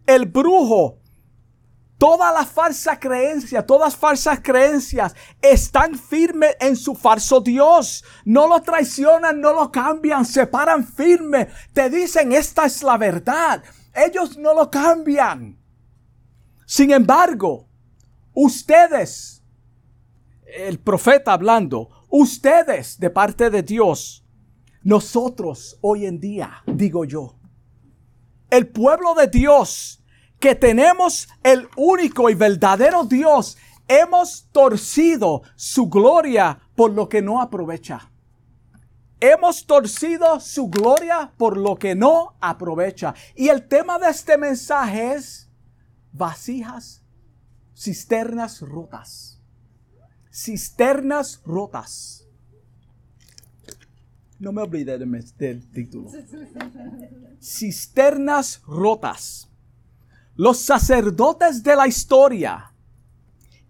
el 0.06 0.26
brujo, 0.26 1.01
Toda 2.02 2.32
la 2.32 2.44
falsa 2.44 2.98
creencia, 2.98 3.64
todas 3.64 3.94
falsas 3.94 4.40
creencias 4.42 5.14
están 5.40 5.94
firmes 5.94 6.56
en 6.58 6.74
su 6.74 6.96
falso 6.96 7.40
Dios. 7.40 8.02
No 8.24 8.48
lo 8.48 8.60
traicionan, 8.60 9.40
no 9.40 9.52
lo 9.52 9.70
cambian, 9.70 10.24
se 10.24 10.48
paran 10.48 10.84
firme. 10.84 11.46
Te 11.72 11.88
dicen, 11.88 12.32
esta 12.32 12.66
es 12.66 12.82
la 12.82 12.98
verdad. 12.98 13.62
Ellos 13.94 14.36
no 14.36 14.52
lo 14.52 14.68
cambian. 14.68 15.56
Sin 16.66 16.90
embargo, 16.90 17.68
ustedes, 18.34 19.44
el 20.44 20.80
profeta 20.80 21.34
hablando, 21.34 21.88
ustedes 22.08 22.98
de 22.98 23.10
parte 23.10 23.48
de 23.48 23.62
Dios, 23.62 24.26
nosotros 24.82 25.78
hoy 25.82 26.06
en 26.06 26.18
día, 26.18 26.64
digo 26.66 27.04
yo, 27.04 27.38
el 28.50 28.66
pueblo 28.66 29.14
de 29.14 29.28
Dios, 29.28 30.01
que 30.42 30.56
tenemos 30.56 31.28
el 31.44 31.68
único 31.76 32.28
y 32.28 32.34
verdadero 32.34 33.04
Dios, 33.04 33.56
hemos 33.86 34.48
torcido 34.50 35.42
su 35.54 35.88
gloria 35.88 36.58
por 36.74 36.90
lo 36.90 37.08
que 37.08 37.22
no 37.22 37.40
aprovecha. 37.40 38.10
Hemos 39.20 39.64
torcido 39.66 40.40
su 40.40 40.66
gloria 40.66 41.32
por 41.36 41.56
lo 41.56 41.76
que 41.76 41.94
no 41.94 42.34
aprovecha. 42.40 43.14
Y 43.36 43.50
el 43.50 43.68
tema 43.68 44.00
de 44.00 44.10
este 44.10 44.36
mensaje 44.36 45.12
es 45.14 45.48
vasijas, 46.10 47.04
cisternas 47.72 48.62
rotas. 48.62 49.40
Cisternas 50.32 51.40
rotas. 51.44 52.26
No 54.40 54.50
me 54.50 54.62
olvide 54.62 54.98
del 54.98 55.70
título. 55.70 56.10
Cisternas 57.40 58.60
rotas. 58.66 59.51
Los 60.34 60.60
sacerdotes 60.60 61.62
de 61.62 61.76
la 61.76 61.86
historia, 61.86 62.72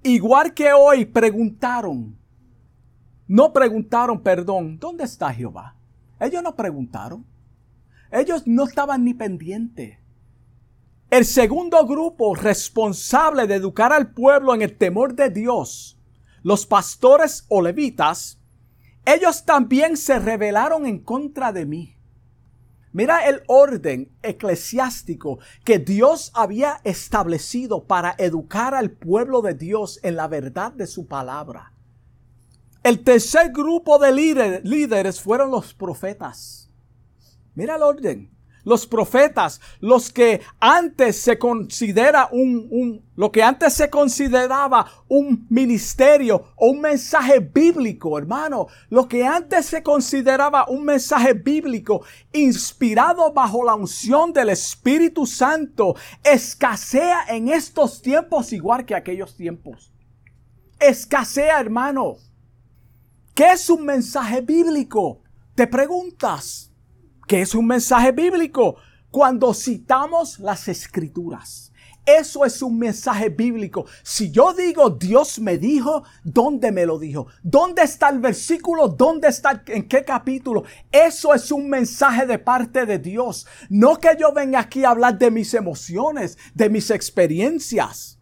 igual 0.02 0.54
que 0.54 0.72
hoy, 0.72 1.04
preguntaron, 1.04 2.16
no 3.26 3.52
preguntaron, 3.52 4.22
perdón, 4.22 4.78
¿dónde 4.78 5.04
está 5.04 5.32
Jehová? 5.32 5.76
Ellos 6.20 6.42
no 6.42 6.54
preguntaron. 6.54 7.26
Ellos 8.12 8.42
no 8.46 8.64
estaban 8.64 9.04
ni 9.04 9.14
pendientes. 9.14 9.98
El 11.10 11.24
segundo 11.24 11.86
grupo 11.86 12.34
responsable 12.34 13.46
de 13.46 13.54
educar 13.54 13.92
al 13.92 14.12
pueblo 14.12 14.54
en 14.54 14.62
el 14.62 14.76
temor 14.76 15.14
de 15.14 15.30
Dios, 15.30 15.98
los 16.42 16.66
pastores 16.66 17.44
o 17.48 17.60
levitas, 17.60 18.38
ellos 19.04 19.44
también 19.44 19.96
se 19.96 20.18
rebelaron 20.18 20.86
en 20.86 21.00
contra 21.00 21.52
de 21.52 21.66
mí. 21.66 21.96
Mira 22.92 23.26
el 23.26 23.42
orden 23.46 24.10
eclesiástico 24.22 25.38
que 25.64 25.78
Dios 25.78 26.30
había 26.34 26.80
establecido 26.84 27.84
para 27.84 28.14
educar 28.18 28.74
al 28.74 28.90
pueblo 28.90 29.40
de 29.40 29.54
Dios 29.54 29.98
en 30.02 30.16
la 30.16 30.28
verdad 30.28 30.72
de 30.72 30.86
su 30.86 31.06
palabra. 31.06 31.72
El 32.82 33.02
tercer 33.02 33.50
grupo 33.52 33.98
de 33.98 34.12
líderes 34.62 35.20
fueron 35.20 35.50
los 35.50 35.72
profetas. 35.72 36.70
Mira 37.54 37.76
el 37.76 37.82
orden 37.82 38.30
los 38.64 38.86
profetas, 38.86 39.60
los 39.80 40.12
que 40.12 40.40
antes 40.60 41.20
se 41.20 41.38
considera 41.38 42.28
un, 42.30 43.04
lo 43.16 43.32
que 43.32 43.42
antes 43.42 43.72
se 43.74 43.90
consideraba 43.90 44.86
un 45.08 45.46
ministerio 45.50 46.52
o 46.56 46.70
un 46.70 46.80
mensaje 46.80 47.40
bíblico, 47.40 48.18
hermano, 48.18 48.68
lo 48.88 49.08
que 49.08 49.24
antes 49.24 49.66
se 49.66 49.82
consideraba 49.82 50.66
un 50.68 50.84
mensaje 50.84 51.32
bíblico 51.34 52.04
inspirado 52.32 53.32
bajo 53.32 53.64
la 53.64 53.74
unción 53.74 54.32
del 54.32 54.50
Espíritu 54.50 55.26
Santo, 55.26 55.94
escasea 56.22 57.24
en 57.28 57.48
estos 57.48 58.02
tiempos 58.02 58.52
igual 58.52 58.84
que 58.84 58.94
aquellos 58.94 59.36
tiempos. 59.36 59.92
Escasea, 60.78 61.60
hermano. 61.60 62.16
¿Qué 63.34 63.52
es 63.52 63.70
un 63.70 63.84
mensaje 63.84 64.40
bíblico? 64.40 65.22
Te 65.54 65.66
preguntas. 65.66 66.71
¿Qué 67.32 67.40
es 67.40 67.54
un 67.54 67.66
mensaje 67.66 68.12
bíblico? 68.12 68.76
Cuando 69.10 69.54
citamos 69.54 70.38
las 70.38 70.68
escrituras. 70.68 71.72
Eso 72.04 72.44
es 72.44 72.60
un 72.60 72.78
mensaje 72.78 73.30
bíblico. 73.30 73.86
Si 74.02 74.30
yo 74.30 74.52
digo 74.52 74.90
Dios 74.90 75.38
me 75.38 75.56
dijo, 75.56 76.04
¿dónde 76.24 76.70
me 76.72 76.84
lo 76.84 76.98
dijo? 76.98 77.28
¿Dónde 77.42 77.84
está 77.84 78.10
el 78.10 78.18
versículo? 78.18 78.86
¿Dónde 78.86 79.28
está? 79.28 79.62
¿En 79.68 79.88
qué 79.88 80.04
capítulo? 80.04 80.64
Eso 80.90 81.32
es 81.32 81.50
un 81.50 81.70
mensaje 81.70 82.26
de 82.26 82.38
parte 82.38 82.84
de 82.84 82.98
Dios. 82.98 83.46
No 83.70 83.96
que 83.96 84.14
yo 84.20 84.34
venga 84.34 84.60
aquí 84.60 84.84
a 84.84 84.90
hablar 84.90 85.16
de 85.16 85.30
mis 85.30 85.54
emociones, 85.54 86.36
de 86.52 86.68
mis 86.68 86.90
experiencias. 86.90 88.18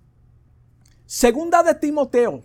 Segunda 1.05 1.65
de 1.65 1.75
Timoteo, 1.75 2.45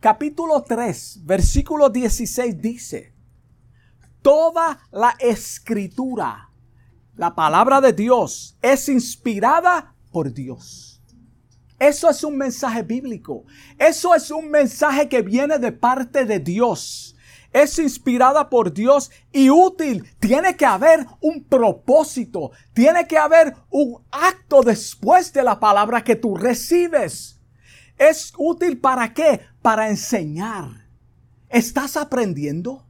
capítulo 0.00 0.62
3, 0.62 1.20
versículo 1.26 1.90
16 1.90 2.62
dice, 2.62 3.11
toda 4.22 4.78
la 4.90 5.16
escritura, 5.18 6.50
la 7.16 7.34
palabra 7.34 7.80
de 7.80 7.92
Dios, 7.92 8.56
es 8.62 8.88
inspirada 8.88 9.94
por 10.10 10.32
Dios. 10.32 10.92
Eso 11.78 12.08
es 12.08 12.22
un 12.22 12.36
mensaje 12.36 12.82
bíblico. 12.82 13.44
Eso 13.76 14.14
es 14.14 14.30
un 14.30 14.48
mensaje 14.50 15.08
que 15.08 15.20
viene 15.20 15.58
de 15.58 15.72
parte 15.72 16.24
de 16.24 16.38
Dios. 16.38 17.16
Es 17.52 17.78
inspirada 17.80 18.48
por 18.48 18.72
Dios 18.72 19.10
y 19.32 19.50
útil. 19.50 20.08
Tiene 20.20 20.56
que 20.56 20.64
haber 20.64 21.06
un 21.20 21.42
propósito. 21.42 22.52
Tiene 22.72 23.08
que 23.08 23.18
haber 23.18 23.56
un 23.68 24.00
acto 24.12 24.62
después 24.62 25.32
de 25.32 25.42
la 25.42 25.58
palabra 25.58 26.04
que 26.04 26.14
tú 26.14 26.36
recibes. 26.36 27.40
¿Es 27.98 28.32
útil 28.38 28.78
para 28.78 29.12
qué? 29.12 29.40
Para 29.60 29.88
enseñar. 29.88 30.86
¿Estás 31.48 31.96
aprendiendo? 31.96 32.86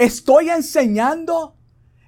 ¿Estoy 0.00 0.48
enseñando? 0.48 1.58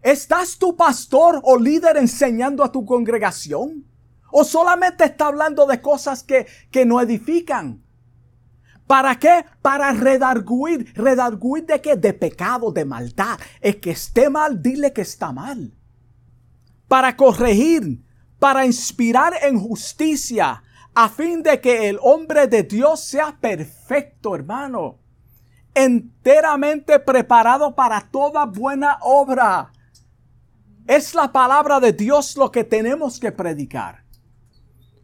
¿Estás 0.01 0.57
tu 0.57 0.75
pastor 0.75 1.43
o 1.45 1.59
líder 1.59 1.99
enseñando 1.99 2.65
a 2.65 2.73
tu 2.73 2.87
congregación? 2.87 3.85
¿O 4.31 4.45
solamente 4.45 5.05
está 5.05 5.27
hablando 5.27 5.67
de 5.67 5.83
cosas 5.83 6.23
que, 6.23 6.47
que 6.71 6.87
no 6.87 7.03
edifican? 7.03 7.85
¿Para 8.87 9.19
qué? 9.19 9.45
Para 9.61 9.93
redarguir. 9.93 10.91
¿Redarguir 10.95 11.67
de 11.67 11.83
qué? 11.83 11.97
De 11.97 12.15
pecado, 12.15 12.73
de 12.73 12.87
maldad. 12.87 13.39
El 13.61 13.79
que 13.79 13.91
esté 13.91 14.31
mal, 14.31 14.63
dile 14.63 14.95
que 14.95 15.03
está 15.03 15.31
mal. 15.31 15.75
Para 16.89 17.15
corregir, 17.15 18.03
para 18.39 18.65
inspirar 18.65 19.35
en 19.43 19.61
justicia, 19.61 20.63
a 20.95 21.11
fin 21.11 21.43
de 21.43 21.61
que 21.61 21.91
el 21.91 21.99
hombre 22.01 22.47
de 22.47 22.63
Dios 22.63 23.01
sea 23.01 23.37
perfecto, 23.39 24.35
hermano, 24.35 25.02
enteramente 25.75 26.99
preparado 26.99 27.75
para 27.75 28.01
toda 28.01 28.45
buena 28.45 28.99
obra. 29.03 29.73
Es 30.87 31.15
la 31.15 31.31
palabra 31.31 31.81
de 31.81 31.93
Dios 31.93 32.37
lo 32.37 32.51
que 32.51 32.65
tenemos 32.65 33.19
que 33.19 33.33
predicar. 33.33 34.05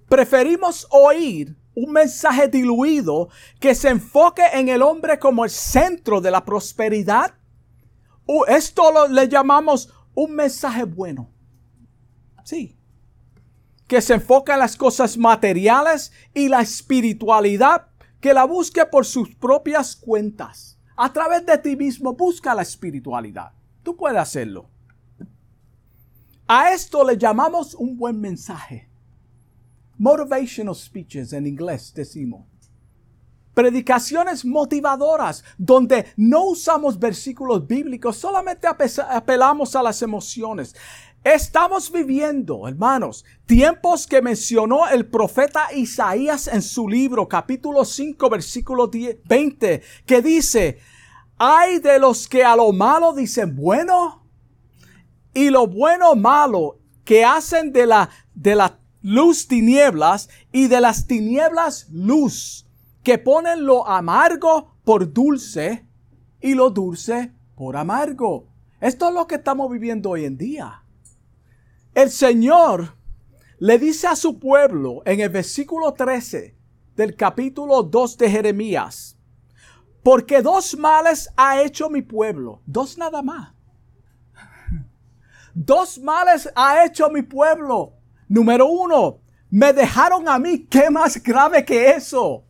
Preferimos 0.08 0.86
oír 0.90 1.56
un 1.74 1.92
mensaje 1.92 2.48
diluido 2.48 3.28
que 3.60 3.74
se 3.74 3.88
enfoque 3.88 4.42
en 4.52 4.68
el 4.68 4.82
hombre 4.82 5.18
como 5.18 5.44
el 5.44 5.50
centro 5.50 6.20
de 6.20 6.30
la 6.30 6.44
prosperidad. 6.44 7.34
Esto 8.48 8.92
lo, 8.92 9.08
le 9.08 9.28
llamamos 9.28 9.92
un 10.14 10.34
mensaje 10.34 10.84
bueno. 10.84 11.30
Sí, 12.42 12.78
que 13.86 14.02
se 14.02 14.14
enfoca 14.14 14.54
en 14.54 14.60
las 14.60 14.76
cosas 14.76 15.16
materiales 15.16 16.12
y 16.34 16.48
la 16.48 16.60
espiritualidad, 16.60 17.88
que 18.20 18.34
la 18.34 18.44
busque 18.44 18.84
por 18.86 19.04
sus 19.06 19.34
propias 19.34 19.96
cuentas. 19.96 20.78
A 20.96 21.12
través 21.12 21.46
de 21.46 21.56
ti 21.58 21.76
mismo 21.76 22.14
busca 22.14 22.54
la 22.54 22.62
espiritualidad. 22.62 23.52
Tú 23.82 23.96
puedes 23.96 24.18
hacerlo. 24.18 24.68
A 26.46 26.72
esto 26.72 27.04
le 27.04 27.16
llamamos 27.16 27.74
un 27.74 27.96
buen 27.96 28.20
mensaje. 28.20 28.88
Motivational 29.98 30.74
speeches 30.74 31.32
en 31.32 31.46
inglés 31.46 31.92
decimos. 31.94 32.46
Predicaciones 33.52 34.44
motivadoras 34.44 35.44
donde 35.58 36.06
no 36.16 36.44
usamos 36.44 36.98
versículos 36.98 37.66
bíblicos, 37.66 38.16
solamente 38.16 38.68
apelamos 38.68 39.74
a 39.74 39.82
las 39.82 40.00
emociones. 40.00 40.76
Estamos 41.24 41.90
viviendo, 41.90 42.68
hermanos, 42.68 43.24
tiempos 43.44 44.06
que 44.06 44.22
mencionó 44.22 44.88
el 44.88 45.06
profeta 45.06 45.72
Isaías 45.74 46.46
en 46.46 46.62
su 46.62 46.88
libro, 46.88 47.28
capítulo 47.28 47.84
5, 47.84 48.30
versículo 48.30 48.88
20, 48.88 49.82
que 50.06 50.22
dice, 50.22 50.78
hay 51.36 51.80
de 51.80 51.98
los 51.98 52.28
que 52.28 52.44
a 52.44 52.54
lo 52.54 52.72
malo 52.72 53.12
dicen 53.12 53.56
bueno 53.56 54.26
y 55.34 55.50
lo 55.50 55.66
bueno 55.66 56.14
malo 56.14 56.78
que 57.04 57.24
hacen 57.24 57.72
de 57.72 57.86
la, 57.86 58.10
de 58.34 58.54
la 58.54 58.78
luz 59.02 59.48
tinieblas 59.48 60.28
y 60.52 60.68
de 60.68 60.80
las 60.80 61.06
tinieblas 61.06 61.88
luz, 61.90 62.66
que 63.02 63.18
ponen 63.18 63.66
lo 63.66 63.86
amargo 63.86 64.76
por 64.84 65.12
dulce 65.12 65.84
y 66.40 66.54
lo 66.54 66.70
dulce 66.70 67.32
por 67.56 67.76
amargo. 67.76 68.46
Esto 68.80 69.08
es 69.08 69.14
lo 69.14 69.26
que 69.26 69.34
estamos 69.34 69.70
viviendo 69.70 70.10
hoy 70.10 70.24
en 70.24 70.38
día. 70.38 70.84
El 71.98 72.12
Señor 72.12 72.94
le 73.58 73.76
dice 73.76 74.06
a 74.06 74.14
su 74.14 74.38
pueblo 74.38 75.02
en 75.04 75.18
el 75.18 75.30
versículo 75.30 75.94
13 75.94 76.56
del 76.94 77.16
capítulo 77.16 77.82
2 77.82 78.18
de 78.18 78.30
Jeremías, 78.30 79.18
porque 80.04 80.40
dos 80.40 80.78
males 80.78 81.28
ha 81.36 81.60
hecho 81.60 81.90
mi 81.90 82.02
pueblo, 82.02 82.62
dos 82.66 82.98
nada 82.98 83.20
más. 83.20 83.52
Dos 85.52 85.98
males 85.98 86.48
ha 86.54 86.84
hecho 86.84 87.10
mi 87.10 87.22
pueblo. 87.22 87.94
Número 88.28 88.66
uno, 88.66 89.18
me 89.50 89.72
dejaron 89.72 90.28
a 90.28 90.38
mí, 90.38 90.68
¿qué 90.70 90.90
más 90.90 91.20
grave 91.20 91.64
que 91.64 91.90
eso? 91.90 92.44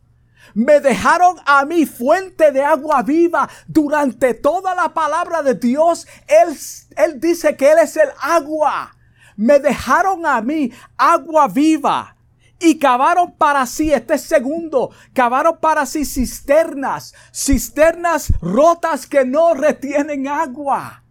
Me 0.53 0.79
dejaron 0.79 1.37
a 1.43 1.65
mí 1.65 1.87
fuente 1.87 2.51
de 2.51 2.63
agua 2.63 3.01
viva 3.01 3.49
durante 3.67 4.35
toda 4.35 4.75
la 4.75 4.93
palabra 4.93 5.41
de 5.41 5.55
Dios. 5.55 6.05
Él, 6.27 6.55
él 6.97 7.19
dice 7.19 7.57
que 7.57 7.71
Él 7.71 7.79
es 7.79 7.97
el 7.97 8.09
agua 8.21 8.95
me 9.39 9.57
dejaron 9.57 10.25
a 10.25 10.41
mí 10.41 10.69
agua 10.97 11.47
viva 11.47 12.13
y 12.59 12.77
cavaron 12.77 13.31
para 13.37 13.65
sí, 13.65 13.89
este 13.93 14.17
segundo, 14.17 14.91
cavaron 15.13 15.57
para 15.61 15.85
sí 15.85 16.03
cisternas, 16.03 17.13
cisternas 17.33 18.33
rotas 18.41 19.07
que 19.07 19.23
no 19.23 19.53
retienen 19.53 20.27
agua, 20.27 21.05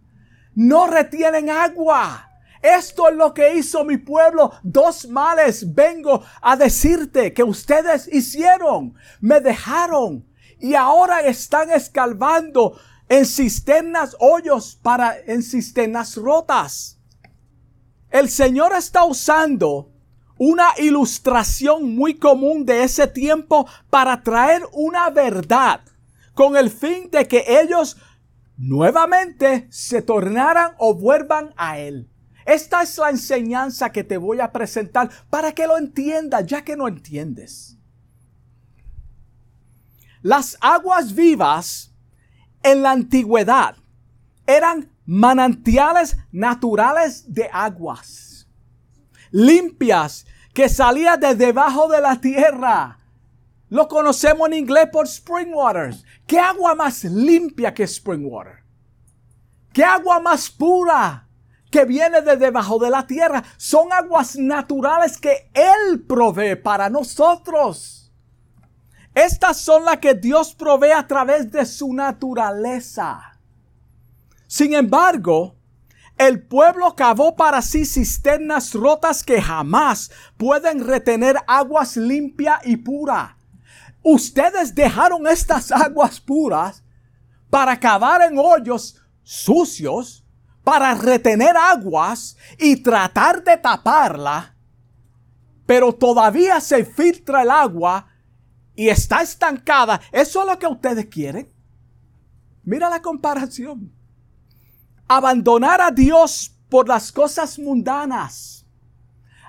no 0.53 0.85
retienen 0.85 1.49
agua. 1.49 2.29
Esto 2.61 3.09
es 3.09 3.15
lo 3.15 3.33
que 3.33 3.55
hizo 3.55 3.83
mi 3.83 3.97
pueblo. 3.97 4.51
Dos 4.61 5.07
males 5.07 5.73
vengo 5.73 6.23
a 6.39 6.55
decirte 6.55 7.33
que 7.33 7.43
ustedes 7.43 8.07
hicieron. 8.13 8.93
Me 9.21 9.39
dejaron 9.39 10.23
y 10.59 10.75
ahora 10.75 11.21
están 11.21 11.71
escalvando 11.71 12.79
en 13.07 13.25
cisternas 13.25 14.15
hoyos 14.19 14.75
para 14.75 15.17
en 15.17 15.41
cisternas 15.41 16.15
rotas. 16.15 16.98
El 18.09 18.29
Señor 18.29 18.73
está 18.75 19.03
usando 19.03 19.91
una 20.37 20.69
ilustración 20.77 21.95
muy 21.95 22.15
común 22.15 22.65
de 22.65 22.83
ese 22.83 23.07
tiempo 23.07 23.67
para 23.89 24.23
traer 24.23 24.63
una 24.71 25.09
verdad 25.09 25.81
con 26.33 26.55
el 26.55 26.71
fin 26.71 27.11
de 27.11 27.27
que 27.27 27.43
ellos 27.61 27.97
nuevamente 28.57 29.67
se 29.69 30.01
tornaran 30.01 30.73
o 30.77 30.93
vuelvan 30.93 31.53
a 31.57 31.77
Él. 31.77 32.09
Esta 32.45 32.81
es 32.81 32.97
la 32.97 33.09
enseñanza 33.09 33.91
que 33.91 34.03
te 34.03 34.17
voy 34.17 34.39
a 34.39 34.51
presentar 34.51 35.09
para 35.29 35.51
que 35.51 35.67
lo 35.67 35.77
entiendas, 35.77 36.47
ya 36.47 36.63
que 36.63 36.75
no 36.75 36.87
entiendes. 36.87 37.77
Las 40.21 40.57
aguas 40.61 41.13
vivas 41.13 41.93
en 42.63 42.81
la 42.81 42.91
antigüedad 42.91 43.75
eran 44.47 44.89
manantiales 45.09 46.17
naturales 46.31 47.33
de 47.33 47.49
aguas, 47.51 48.47
limpias, 49.31 50.27
que 50.53 50.69
salían 50.69 51.19
de 51.19 51.33
debajo 51.33 51.87
de 51.87 51.99
la 51.99 52.21
tierra. 52.21 52.99
Lo 53.69 53.87
conocemos 53.87 54.47
en 54.49 54.53
inglés 54.53 54.87
por 54.91 55.07
spring 55.07 55.51
waters. 55.51 56.05
¿Qué 56.27 56.37
agua 56.37 56.75
más 56.75 57.03
limpia 57.05 57.73
que 57.73 57.83
spring 57.85 58.23
water? 58.23 58.63
¿Qué 59.73 59.83
agua 59.83 60.19
más 60.19 60.47
pura 60.47 61.27
que 61.71 61.85
viene 61.85 62.21
de 62.21 62.37
debajo 62.37 62.77
de 62.77 62.91
la 62.91 63.07
tierra? 63.07 63.43
Son 63.57 63.91
aguas 63.91 64.35
naturales 64.35 65.17
que 65.17 65.49
Él 65.55 66.05
provee 66.07 66.55
para 66.55 66.87
nosotros. 66.87 68.13
Estas 69.15 69.59
son 69.59 69.85
las 69.85 69.97
que 69.97 70.13
Dios 70.13 70.53
provee 70.53 70.91
a 70.91 71.07
través 71.07 71.51
de 71.51 71.65
su 71.65 71.95
naturaleza. 71.95 73.38
Sin 74.49 74.73
embargo, 74.73 75.55
el 76.17 76.41
pueblo 76.41 76.95
cavó 76.95 77.35
para 77.35 77.61
sí 77.61 77.85
cisternas 77.85 78.73
rotas 78.73 79.23
que 79.23 79.41
jamás 79.41 80.11
pueden 80.37 80.85
retener 80.85 81.37
aguas 81.47 81.95
limpia 81.95 82.59
y 82.65 82.75
pura. 82.75 83.37
Ustedes 84.01 84.73
dejaron 84.73 85.27
estas 85.27 85.71
aguas 85.71 86.19
puras 86.19 86.83
para 87.49 87.79
cavar 87.79 88.23
en 88.23 88.37
hoyos 88.37 89.01
sucios, 89.23 90.25
para 90.63 90.95
retener 90.95 91.55
aguas 91.55 92.35
y 92.57 92.77
tratar 92.77 93.43
de 93.43 93.55
taparla 93.57 94.55
pero 95.69 95.93
todavía 95.93 96.59
se 96.61 96.83
filtra 96.83 97.43
el 97.43 97.51
agua 97.51 98.07
y 98.73 98.89
está 98.89 99.21
estancada. 99.21 100.01
¿Eso 100.11 100.41
es 100.41 100.47
lo 100.47 100.57
que 100.57 100.65
ustedes 100.65 101.05
quieren? 101.05 101.53
Mira 102.63 102.89
la 102.89 103.03
comparación. 103.03 103.93
Abandonar 105.09 105.81
a 105.81 105.91
Dios 105.91 106.55
por 106.69 106.87
las 106.87 107.11
cosas 107.11 107.57
mundanas. 107.59 108.65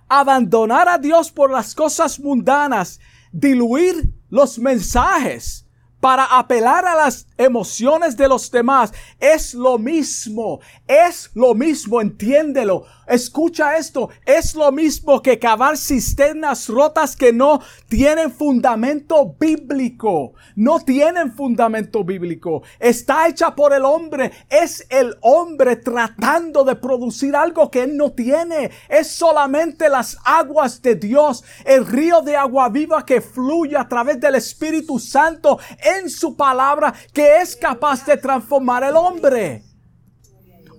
Abandonar 0.08 0.88
a 0.88 0.98
Dios 0.98 1.30
por 1.30 1.52
las 1.52 1.74
cosas 1.74 2.18
mundanas. 2.18 2.98
Diluir 3.30 4.12
los 4.30 4.58
mensajes 4.58 5.66
para 6.00 6.24
apelar 6.24 6.86
a 6.86 6.94
las 6.94 7.26
emociones 7.40 8.16
de 8.16 8.28
los 8.28 8.50
demás. 8.50 8.92
Es 9.18 9.54
lo 9.54 9.78
mismo, 9.78 10.60
es 10.86 11.30
lo 11.34 11.54
mismo, 11.54 12.00
entiéndelo. 12.00 12.84
Escucha 13.06 13.76
esto, 13.76 14.10
es 14.24 14.54
lo 14.54 14.70
mismo 14.70 15.20
que 15.20 15.38
cavar 15.38 15.76
cisternas 15.76 16.68
rotas 16.68 17.16
que 17.16 17.32
no 17.32 17.60
tienen 17.88 18.30
fundamento 18.30 19.34
bíblico. 19.38 20.34
No 20.54 20.78
tienen 20.80 21.32
fundamento 21.32 22.04
bíblico. 22.04 22.62
Está 22.78 23.26
hecha 23.26 23.54
por 23.54 23.72
el 23.72 23.84
hombre. 23.84 24.30
Es 24.48 24.86
el 24.90 25.16
hombre 25.22 25.76
tratando 25.76 26.62
de 26.62 26.76
producir 26.76 27.34
algo 27.34 27.70
que 27.70 27.82
él 27.82 27.96
no 27.96 28.12
tiene. 28.12 28.70
Es 28.88 29.10
solamente 29.10 29.88
las 29.88 30.18
aguas 30.24 30.80
de 30.82 30.94
Dios, 30.94 31.42
el 31.64 31.86
río 31.86 32.20
de 32.22 32.36
agua 32.36 32.68
viva 32.68 33.04
que 33.04 33.20
fluye 33.20 33.76
a 33.76 33.88
través 33.88 34.20
del 34.20 34.36
Espíritu 34.36 34.98
Santo 34.98 35.58
en 35.78 36.08
su 36.08 36.36
palabra 36.36 36.94
que 37.12 37.29
es 37.38 37.56
capaz 37.56 38.04
de 38.04 38.16
transformar 38.16 38.84
el 38.84 38.96
hombre. 38.96 39.62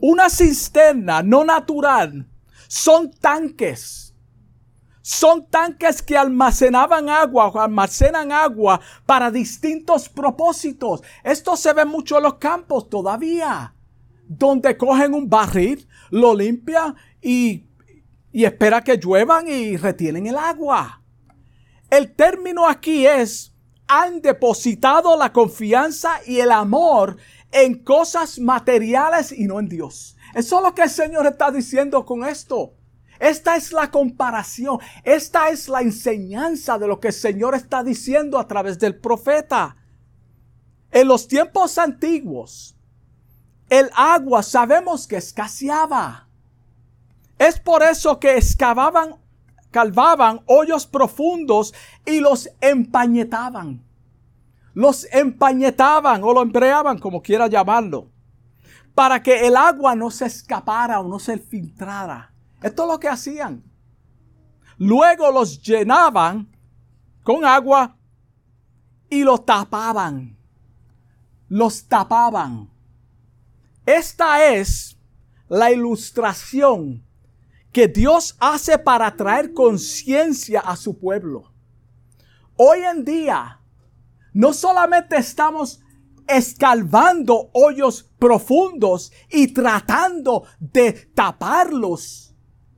Una 0.02 0.30
cisterna 0.30 1.22
no 1.22 1.43
natural 1.43 2.28
son 2.68 3.12
tanques. 3.12 4.16
Son 5.02 5.45
tanques 5.47 6.02
que 6.02 6.16
almacenaban 6.16 7.10
agua 7.10 7.52
almacenan 7.56 8.32
agua 8.32 8.80
para 9.06 9.32
distintos 9.32 10.08
propósitos. 10.08 11.02
Esto 11.24 11.58
se 11.58 11.74
ve 11.74 11.86
mucho 11.86 12.18
en 12.18 12.24
los 12.24 12.36
campos 12.36 12.88
todavía, 12.88 13.74
donde 14.28 14.78
cogen 14.78 15.14
un 15.14 15.28
barril, 15.28 15.88
lo 16.12 16.36
limpian 16.36 16.95
y, 17.22 17.66
y 18.32 18.45
espera 18.45 18.82
que 18.84 18.97
lluevan 18.97 19.47
y 19.47 19.76
retienen 19.76 20.28
el 20.28 20.38
agua. 20.38 21.02
El 21.89 22.14
término 22.14 22.68
aquí 22.68 23.06
es, 23.06 23.51
han 23.94 24.22
depositado 24.22 25.18
la 25.18 25.34
confianza 25.34 26.22
y 26.26 26.39
el 26.39 26.52
amor 26.52 27.18
en 27.52 27.84
cosas 27.84 28.39
materiales 28.39 29.34
y 29.34 29.48
no 29.48 29.60
en 29.60 29.68
Dios. 29.68 30.16
Eso 30.34 30.60
es 30.60 30.64
lo 30.64 30.74
que 30.74 30.84
el 30.84 30.89
Señor 30.89 31.28
está 31.28 31.52
diciendo 31.52 32.06
con 32.06 32.24
esto. 32.24 32.74
Esta 33.20 33.58
es 33.58 33.74
la 33.74 33.92
comparación, 33.92 34.80
esta 35.04 35.50
es 35.50 35.68
la 35.68 35.82
enseñanza 35.82 36.80
de 36.80 36.88
lo 36.88 37.02
que 37.02 37.10
el 37.10 37.14
Señor 37.14 37.54
está 37.54 37.84
diciendo 37.84 38.39
a 38.39 38.48
través 38.48 38.80
del 38.80 38.96
profeta. 38.96 39.76
En 40.89 41.10
los 41.10 41.28
tiempos 41.28 41.78
antiguos, 41.78 42.78
el 43.70 43.89
agua 43.94 44.42
sabemos 44.42 45.06
que 45.06 45.18
escaseaba. 45.18 46.30
Es 47.38 47.60
por 47.60 47.84
eso 47.84 48.20
que 48.20 48.38
excavaban, 48.38 49.20
calvaban 49.72 50.41
hoyos 50.45 50.86
profundos 50.86 51.74
y 52.05 52.19
los 52.19 52.49
empañetaban. 52.61 53.84
Los 54.74 55.07
empañetaban 55.11 56.24
o 56.24 56.34
lo 56.34 56.41
embreaban, 56.41 56.99
como 56.99 57.22
quiera 57.22 57.47
llamarlo 57.47 58.11
para 58.93 59.24
que 59.24 59.47
el 59.47 59.55
agua 59.55 59.95
no 59.95 60.11
se 60.11 60.26
escapara 60.26 60.99
o 60.99 61.07
no 61.07 61.19
se 61.19 61.38
filtrara. 61.38 62.34
Esto 62.61 62.84
es 62.84 62.89
lo 62.89 62.99
que 62.99 63.09
hacían. 63.09 63.63
Luego 64.78 65.32
los 65.32 65.61
llenaban 65.61 66.49
con 67.24 67.45
agua 67.45 67.95
y 69.09 69.24
los 69.24 69.45
tapaban. 69.45 70.38
Los 71.47 71.86
tapaban. 71.86 72.69
Esta 73.86 74.45
es 74.53 74.97
la 75.47 75.72
ilustración 75.72 77.03
que 77.72 77.88
Dios 77.88 78.36
hace 78.39 78.78
para 78.78 79.15
traer 79.15 79.53
conciencia 79.53 80.59
a 80.59 80.76
su 80.76 80.97
pueblo. 80.97 81.51
Hoy 82.55 82.80
en 82.84 83.05
día, 83.05 83.59
no 84.34 84.53
solamente 84.53 85.17
estamos 85.17 85.82
escalvando 86.28 87.49
hoyos 87.53 88.03
profundos 88.19 89.11
y 89.30 89.47
tratando 89.47 90.45
de 90.59 90.93
taparlos 91.13 92.36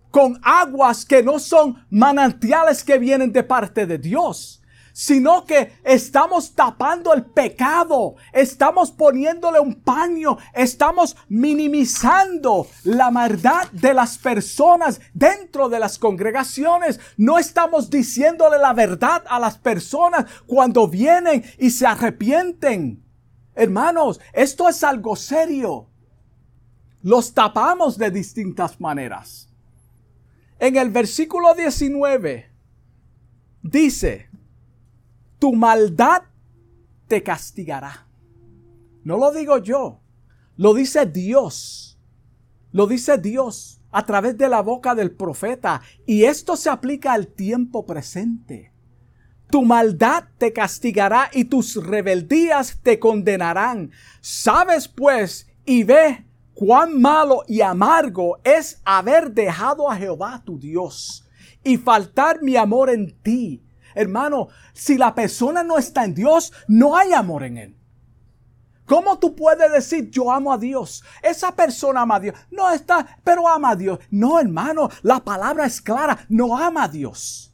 con 0.09 0.39
aguas 0.43 1.05
que 1.05 1.23
no 1.23 1.39
son 1.39 1.85
manantiales 1.89 2.83
que 2.83 2.97
vienen 2.97 3.31
de 3.31 3.43
parte 3.43 3.85
de 3.85 3.97
Dios 3.97 4.62
sino 4.93 5.45
que 5.45 5.73
estamos 5.83 6.53
tapando 6.53 7.13
el 7.13 7.25
pecado, 7.25 8.15
estamos 8.31 8.91
poniéndole 8.91 9.59
un 9.59 9.73
paño, 9.73 10.37
estamos 10.53 11.17
minimizando 11.27 12.67
la 12.83 13.09
maldad 13.09 13.69
de 13.71 13.93
las 13.93 14.19
personas 14.19 15.01
dentro 15.13 15.67
de 15.67 15.79
las 15.79 15.97
congregaciones, 15.97 16.99
no 17.17 17.39
estamos 17.39 17.89
diciéndole 17.89 18.59
la 18.59 18.73
verdad 18.73 19.23
a 19.27 19.39
las 19.39 19.57
personas 19.57 20.25
cuando 20.45 20.87
vienen 20.87 21.43
y 21.57 21.71
se 21.71 21.87
arrepienten. 21.87 23.03
Hermanos, 23.55 24.19
esto 24.31 24.69
es 24.69 24.83
algo 24.83 25.15
serio. 25.15 25.87
Los 27.01 27.33
tapamos 27.33 27.97
de 27.97 28.11
distintas 28.11 28.79
maneras. 28.79 29.49
En 30.59 30.77
el 30.77 30.89
versículo 30.91 31.53
19 31.55 32.49
dice, 33.63 34.29
tu 35.43 35.51
maldad 35.51 36.21
te 37.09 37.21
castigará. 37.21 38.07
No 39.03 39.17
lo 39.17 39.33
digo 39.33 39.57
yo, 39.57 39.99
lo 40.55 40.73
dice 40.73 41.05
Dios. 41.05 41.99
Lo 42.71 42.87
dice 42.87 43.17
Dios 43.17 43.81
a 43.91 44.05
través 44.05 44.37
de 44.37 44.47
la 44.47 44.61
boca 44.61 44.95
del 44.95 45.11
profeta. 45.11 45.81
Y 46.05 46.23
esto 46.23 46.55
se 46.55 46.69
aplica 46.69 47.11
al 47.11 47.27
tiempo 47.27 47.85
presente. 47.85 48.71
Tu 49.49 49.63
maldad 49.63 50.29
te 50.37 50.53
castigará 50.53 51.29
y 51.33 51.43
tus 51.43 51.75
rebeldías 51.75 52.79
te 52.81 52.97
condenarán. 52.97 53.91
Sabes 54.21 54.87
pues 54.87 55.51
y 55.65 55.83
ve 55.83 56.25
cuán 56.53 57.01
malo 57.01 57.43
y 57.49 57.59
amargo 57.59 58.39
es 58.45 58.79
haber 58.85 59.33
dejado 59.33 59.91
a 59.91 59.97
Jehová 59.97 60.41
tu 60.45 60.57
Dios 60.57 61.27
y 61.65 61.75
faltar 61.75 62.41
mi 62.41 62.55
amor 62.55 62.89
en 62.89 63.11
ti. 63.21 63.61
Hermano, 63.95 64.49
si 64.73 64.97
la 64.97 65.13
persona 65.13 65.63
no 65.63 65.77
está 65.77 66.03
en 66.03 66.13
Dios, 66.13 66.53
no 66.67 66.95
hay 66.95 67.13
amor 67.13 67.43
en 67.43 67.57
él. 67.57 67.77
¿Cómo 68.85 69.17
tú 69.17 69.35
puedes 69.35 69.71
decir 69.71 70.09
yo 70.09 70.31
amo 70.31 70.51
a 70.51 70.57
Dios? 70.57 71.03
Esa 71.21 71.55
persona 71.55 72.01
ama 72.01 72.15
a 72.15 72.19
Dios. 72.19 72.35
No 72.51 72.69
está, 72.69 73.17
pero 73.23 73.47
ama 73.47 73.71
a 73.71 73.75
Dios. 73.75 73.99
No, 74.11 74.39
hermano, 74.39 74.89
la 75.01 75.23
palabra 75.23 75.65
es 75.65 75.81
clara. 75.81 76.25
No 76.27 76.57
ama 76.57 76.83
a 76.83 76.87
Dios. 76.89 77.52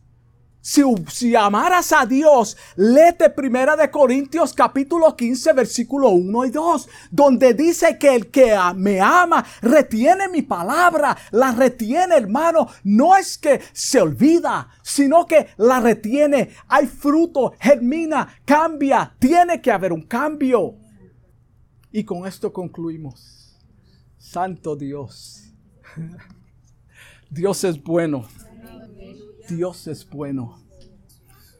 Si, 0.61 1.35
amaras 1.35 1.93
a 1.93 2.05
Dios, 2.05 2.57
léete 2.75 3.29
Primera 3.29 3.77
de 3.77 3.89
Corintios 3.89 4.53
capítulo 4.53 5.15
15 5.15 5.53
versículo 5.53 6.09
1 6.09 6.45
y 6.45 6.51
2, 6.51 6.89
donde 7.11 7.53
dice 7.53 7.97
que 7.97 8.13
el 8.13 8.27
que 8.27 8.57
me 8.75 8.99
ama 8.99 9.45
retiene 9.61 10.27
mi 10.27 10.41
palabra, 10.41 11.17
la 11.31 11.53
retiene 11.53 12.15
hermano, 12.15 12.67
no 12.83 13.15
es 13.15 13.37
que 13.37 13.61
se 13.71 14.01
olvida, 14.01 14.67
sino 14.81 15.25
que 15.25 15.47
la 15.55 15.79
retiene, 15.79 16.49
hay 16.67 16.87
fruto, 16.87 17.53
germina, 17.57 18.27
cambia, 18.43 19.15
tiene 19.17 19.61
que 19.61 19.71
haber 19.71 19.93
un 19.93 20.01
cambio. 20.01 20.75
Y 21.89 22.03
con 22.03 22.27
esto 22.27 22.51
concluimos. 22.51 23.57
Santo 24.17 24.75
Dios. 24.75 25.53
Dios 27.29 27.63
es 27.63 27.81
bueno. 27.81 28.27
Dios 29.49 29.87
es 29.87 30.07
bueno. 30.07 30.59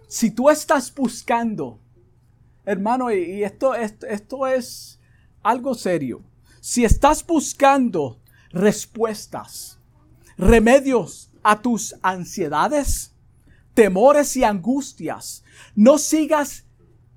Si 0.08 0.32
tú 0.32 0.50
estás 0.50 0.94
buscando, 0.94 1.80
hermano, 2.66 3.12
y 3.12 3.44
esto, 3.44 3.76
esto, 3.76 4.06
esto 4.08 4.48
es 4.48 5.00
algo 5.44 5.74
serio. 5.74 6.24
Si 6.62 6.86
estás 6.86 7.26
buscando 7.26 8.20
respuestas, 8.52 9.80
remedios 10.38 11.32
a 11.44 11.62
tus 11.62 11.96
ansiedades, 12.02 13.14
temores 13.74 14.36
y 14.38 14.44
angustias, 14.44 15.44
no 15.76 15.98
sigas 15.98 16.66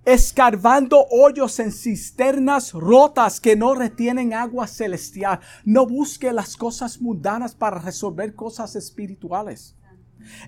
escarbando 0.04 1.06
hoyos 1.10 1.60
en 1.60 1.70
cisternas 1.72 2.72
rotas 2.72 3.40
que 3.40 3.56
no 3.56 3.74
retienen 3.74 4.34
agua 4.34 4.66
celestial. 4.66 5.40
No 5.64 5.86
busque 5.86 6.32
las 6.32 6.56
cosas 6.56 7.00
mundanas 7.00 7.54
para 7.54 7.78
resolver 7.78 8.34
cosas 8.34 8.74
espirituales. 8.76 9.76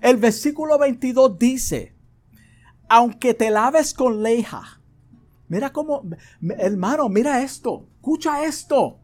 El 0.01 0.17
versículo 0.17 0.79
22 0.79 1.39
dice, 1.39 1.95
aunque 2.89 3.35
te 3.35 3.51
laves 3.51 3.95
con 3.95 4.23
leja, 4.23 4.81
mira 5.49 5.73
cómo, 5.73 6.03
hermano, 6.59 7.09
mira 7.09 7.43
esto, 7.43 7.89
escucha 7.97 8.45
esto. 8.45 9.01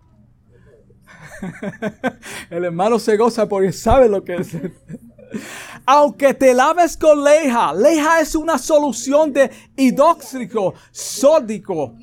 El 2.50 2.64
hermano 2.64 2.98
se 2.98 3.16
goza 3.16 3.48
porque 3.48 3.72
sabe 3.72 4.08
lo 4.08 4.22
que 4.22 4.36
es. 4.36 4.50
Aunque 5.86 6.34
te 6.34 6.52
laves 6.54 6.96
con 6.96 7.22
leja, 7.22 7.72
leja 7.72 8.20
es 8.20 8.34
una 8.34 8.58
solución 8.58 9.32
de 9.32 9.50
hidróxico, 9.76 10.74
sódico, 10.90 11.94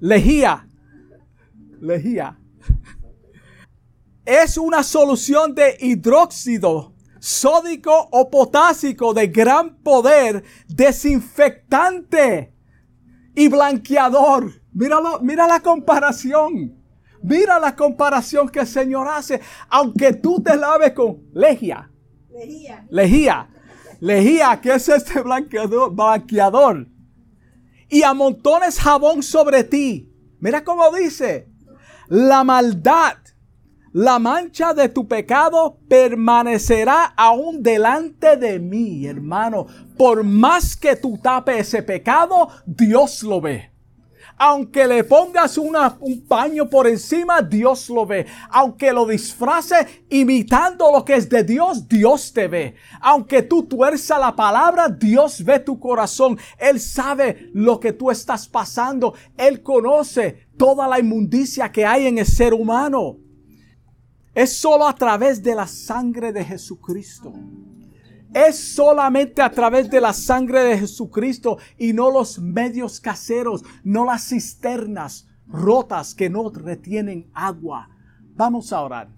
lejía, 0.00 0.66
lejía. 1.80 2.38
Es 4.24 4.58
una 4.58 4.82
solución 4.82 5.54
de 5.54 5.76
hidróxido 5.78 6.95
sódico 7.18 8.08
o 8.12 8.30
potásico 8.30 9.14
de 9.14 9.28
gran 9.28 9.76
poder, 9.76 10.44
desinfectante 10.68 12.52
y 13.34 13.48
blanqueador. 13.48 14.62
Míralo, 14.72 15.20
mira 15.20 15.46
la 15.46 15.60
comparación. 15.60 16.76
Mira 17.22 17.58
la 17.58 17.74
comparación 17.74 18.48
que 18.48 18.60
el 18.60 18.66
Señor 18.66 19.08
hace. 19.08 19.40
Aunque 19.68 20.12
tú 20.12 20.42
te 20.42 20.56
laves 20.56 20.92
con 20.92 21.22
lejía. 21.32 21.90
Lejía. 22.30 22.86
Lejía. 22.90 23.48
Lejía, 24.00 24.60
que 24.60 24.74
es 24.74 24.88
este 24.88 25.22
blanqueador, 25.22 25.94
blanqueador. 25.94 26.86
Y 27.88 28.02
amontones 28.02 28.78
jabón 28.78 29.22
sobre 29.22 29.64
ti. 29.64 30.12
Mira 30.40 30.62
cómo 30.62 30.90
dice. 30.92 31.48
La 32.08 32.44
maldad 32.44 33.16
la 33.96 34.18
mancha 34.18 34.74
de 34.74 34.90
tu 34.90 35.08
pecado 35.08 35.78
permanecerá 35.88 37.14
aún 37.16 37.62
delante 37.62 38.36
de 38.36 38.58
mí, 38.58 39.06
hermano. 39.06 39.66
Por 39.96 40.22
más 40.22 40.76
que 40.76 40.96
tú 40.96 41.16
tapes 41.16 41.68
ese 41.68 41.82
pecado, 41.82 42.50
Dios 42.66 43.22
lo 43.22 43.40
ve. 43.40 43.70
Aunque 44.36 44.86
le 44.86 45.02
pongas 45.02 45.56
un 45.56 46.26
paño 46.28 46.68
por 46.68 46.86
encima, 46.86 47.40
Dios 47.40 47.88
lo 47.88 48.04
ve. 48.04 48.26
Aunque 48.50 48.92
lo 48.92 49.06
disfrace 49.06 50.04
imitando 50.10 50.92
lo 50.92 51.02
que 51.02 51.14
es 51.14 51.30
de 51.30 51.42
Dios, 51.42 51.88
Dios 51.88 52.34
te 52.34 52.48
ve. 52.48 52.74
Aunque 53.00 53.40
tú 53.40 53.62
tuerza 53.62 54.18
la 54.18 54.36
palabra, 54.36 54.90
Dios 54.90 55.42
ve 55.42 55.58
tu 55.60 55.80
corazón. 55.80 56.38
Él 56.58 56.80
sabe 56.80 57.48
lo 57.54 57.80
que 57.80 57.94
tú 57.94 58.10
estás 58.10 58.46
pasando. 58.46 59.14
Él 59.38 59.62
conoce 59.62 60.48
toda 60.58 60.86
la 60.86 61.00
inmundicia 61.00 61.72
que 61.72 61.86
hay 61.86 62.08
en 62.08 62.18
el 62.18 62.26
ser 62.26 62.52
humano. 62.52 63.20
Es 64.36 64.58
solo 64.58 64.86
a 64.86 64.94
través 64.94 65.42
de 65.42 65.54
la 65.54 65.66
sangre 65.66 66.30
de 66.30 66.44
Jesucristo. 66.44 67.32
Es 68.34 68.74
solamente 68.74 69.40
a 69.40 69.50
través 69.50 69.88
de 69.88 69.98
la 69.98 70.12
sangre 70.12 70.62
de 70.62 70.78
Jesucristo 70.78 71.56
y 71.78 71.94
no 71.94 72.10
los 72.10 72.38
medios 72.38 73.00
caseros, 73.00 73.64
no 73.82 74.04
las 74.04 74.28
cisternas 74.28 75.26
rotas 75.46 76.14
que 76.14 76.28
no 76.28 76.50
retienen 76.50 77.30
agua. 77.32 77.88
Vamos 78.34 78.74
a 78.74 78.82
orar. 78.82 79.08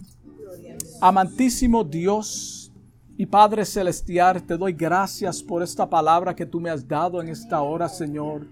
Amantísimo 1.01 1.83
Dios 1.83 2.73
y 3.17 3.27
Padre 3.27 3.65
Celestial, 3.65 4.45
te 4.45 4.57
doy 4.57 4.73
gracias 4.73 5.43
por 5.43 5.65
esta 5.65 5.91
palabra 5.91 6.37
que 6.37 6.47
tú 6.47 6.61
me 6.61 6.71
has 6.71 6.87
dado 6.87 7.21
en 7.21 7.29
esta 7.29 7.61
hora, 7.61 7.89
Señor 7.89 8.47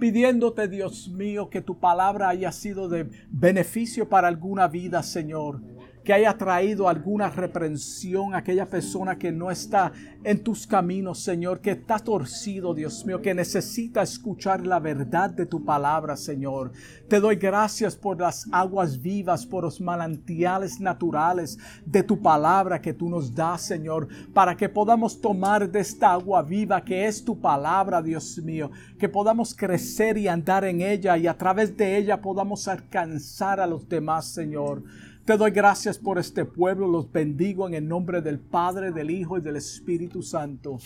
pidiéndote, 0.00 0.66
Dios 0.66 1.08
mío, 1.08 1.48
que 1.48 1.60
tu 1.60 1.78
palabra 1.78 2.30
haya 2.30 2.50
sido 2.50 2.88
de 2.88 3.08
beneficio 3.30 4.08
para 4.08 4.26
alguna 4.26 4.66
vida, 4.66 5.00
Señor 5.04 5.60
que 6.06 6.12
haya 6.12 6.38
traído 6.38 6.88
alguna 6.88 7.28
reprensión 7.28 8.32
a 8.32 8.38
aquella 8.38 8.66
persona 8.66 9.18
que 9.18 9.32
no 9.32 9.50
está 9.50 9.92
en 10.22 10.40
tus 10.40 10.64
caminos, 10.64 11.18
Señor, 11.18 11.60
que 11.60 11.72
está 11.72 11.98
torcido, 11.98 12.74
Dios 12.74 13.04
mío, 13.04 13.20
que 13.20 13.34
necesita 13.34 14.02
escuchar 14.02 14.64
la 14.64 14.78
verdad 14.78 15.30
de 15.30 15.46
tu 15.46 15.64
palabra, 15.64 16.16
Señor. 16.16 16.70
Te 17.08 17.18
doy 17.18 17.34
gracias 17.34 17.96
por 17.96 18.20
las 18.20 18.46
aguas 18.52 19.02
vivas, 19.02 19.44
por 19.44 19.64
los 19.64 19.80
manantiales 19.80 20.78
naturales 20.78 21.58
de 21.84 22.04
tu 22.04 22.22
palabra 22.22 22.80
que 22.80 22.94
tú 22.94 23.08
nos 23.08 23.34
das, 23.34 23.62
Señor, 23.62 24.06
para 24.32 24.56
que 24.56 24.68
podamos 24.68 25.20
tomar 25.20 25.68
de 25.68 25.80
esta 25.80 26.12
agua 26.12 26.40
viva 26.40 26.84
que 26.84 27.06
es 27.06 27.24
tu 27.24 27.40
palabra, 27.40 28.00
Dios 28.00 28.38
mío, 28.38 28.70
que 28.96 29.08
podamos 29.08 29.52
crecer 29.56 30.16
y 30.18 30.28
andar 30.28 30.64
en 30.66 30.82
ella 30.82 31.16
y 31.16 31.26
a 31.26 31.36
través 31.36 31.76
de 31.76 31.96
ella 31.96 32.20
podamos 32.20 32.68
alcanzar 32.68 33.58
a 33.58 33.66
los 33.66 33.88
demás, 33.88 34.26
Señor. 34.26 34.84
Te 35.26 35.36
doy 35.36 35.50
gracias 35.50 35.98
por 35.98 36.20
este 36.20 36.44
pueblo, 36.44 36.86
los 36.86 37.10
bendigo 37.10 37.66
en 37.66 37.74
el 37.74 37.88
nombre 37.88 38.22
del 38.22 38.38
Padre, 38.38 38.92
del 38.92 39.10
Hijo 39.10 39.38
y 39.38 39.40
del 39.40 39.56
Espíritu 39.56 40.22
Santo. 40.22 40.78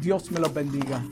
Dios 0.00 0.30
me 0.30 0.38
los 0.38 0.54
bendiga. 0.54 1.02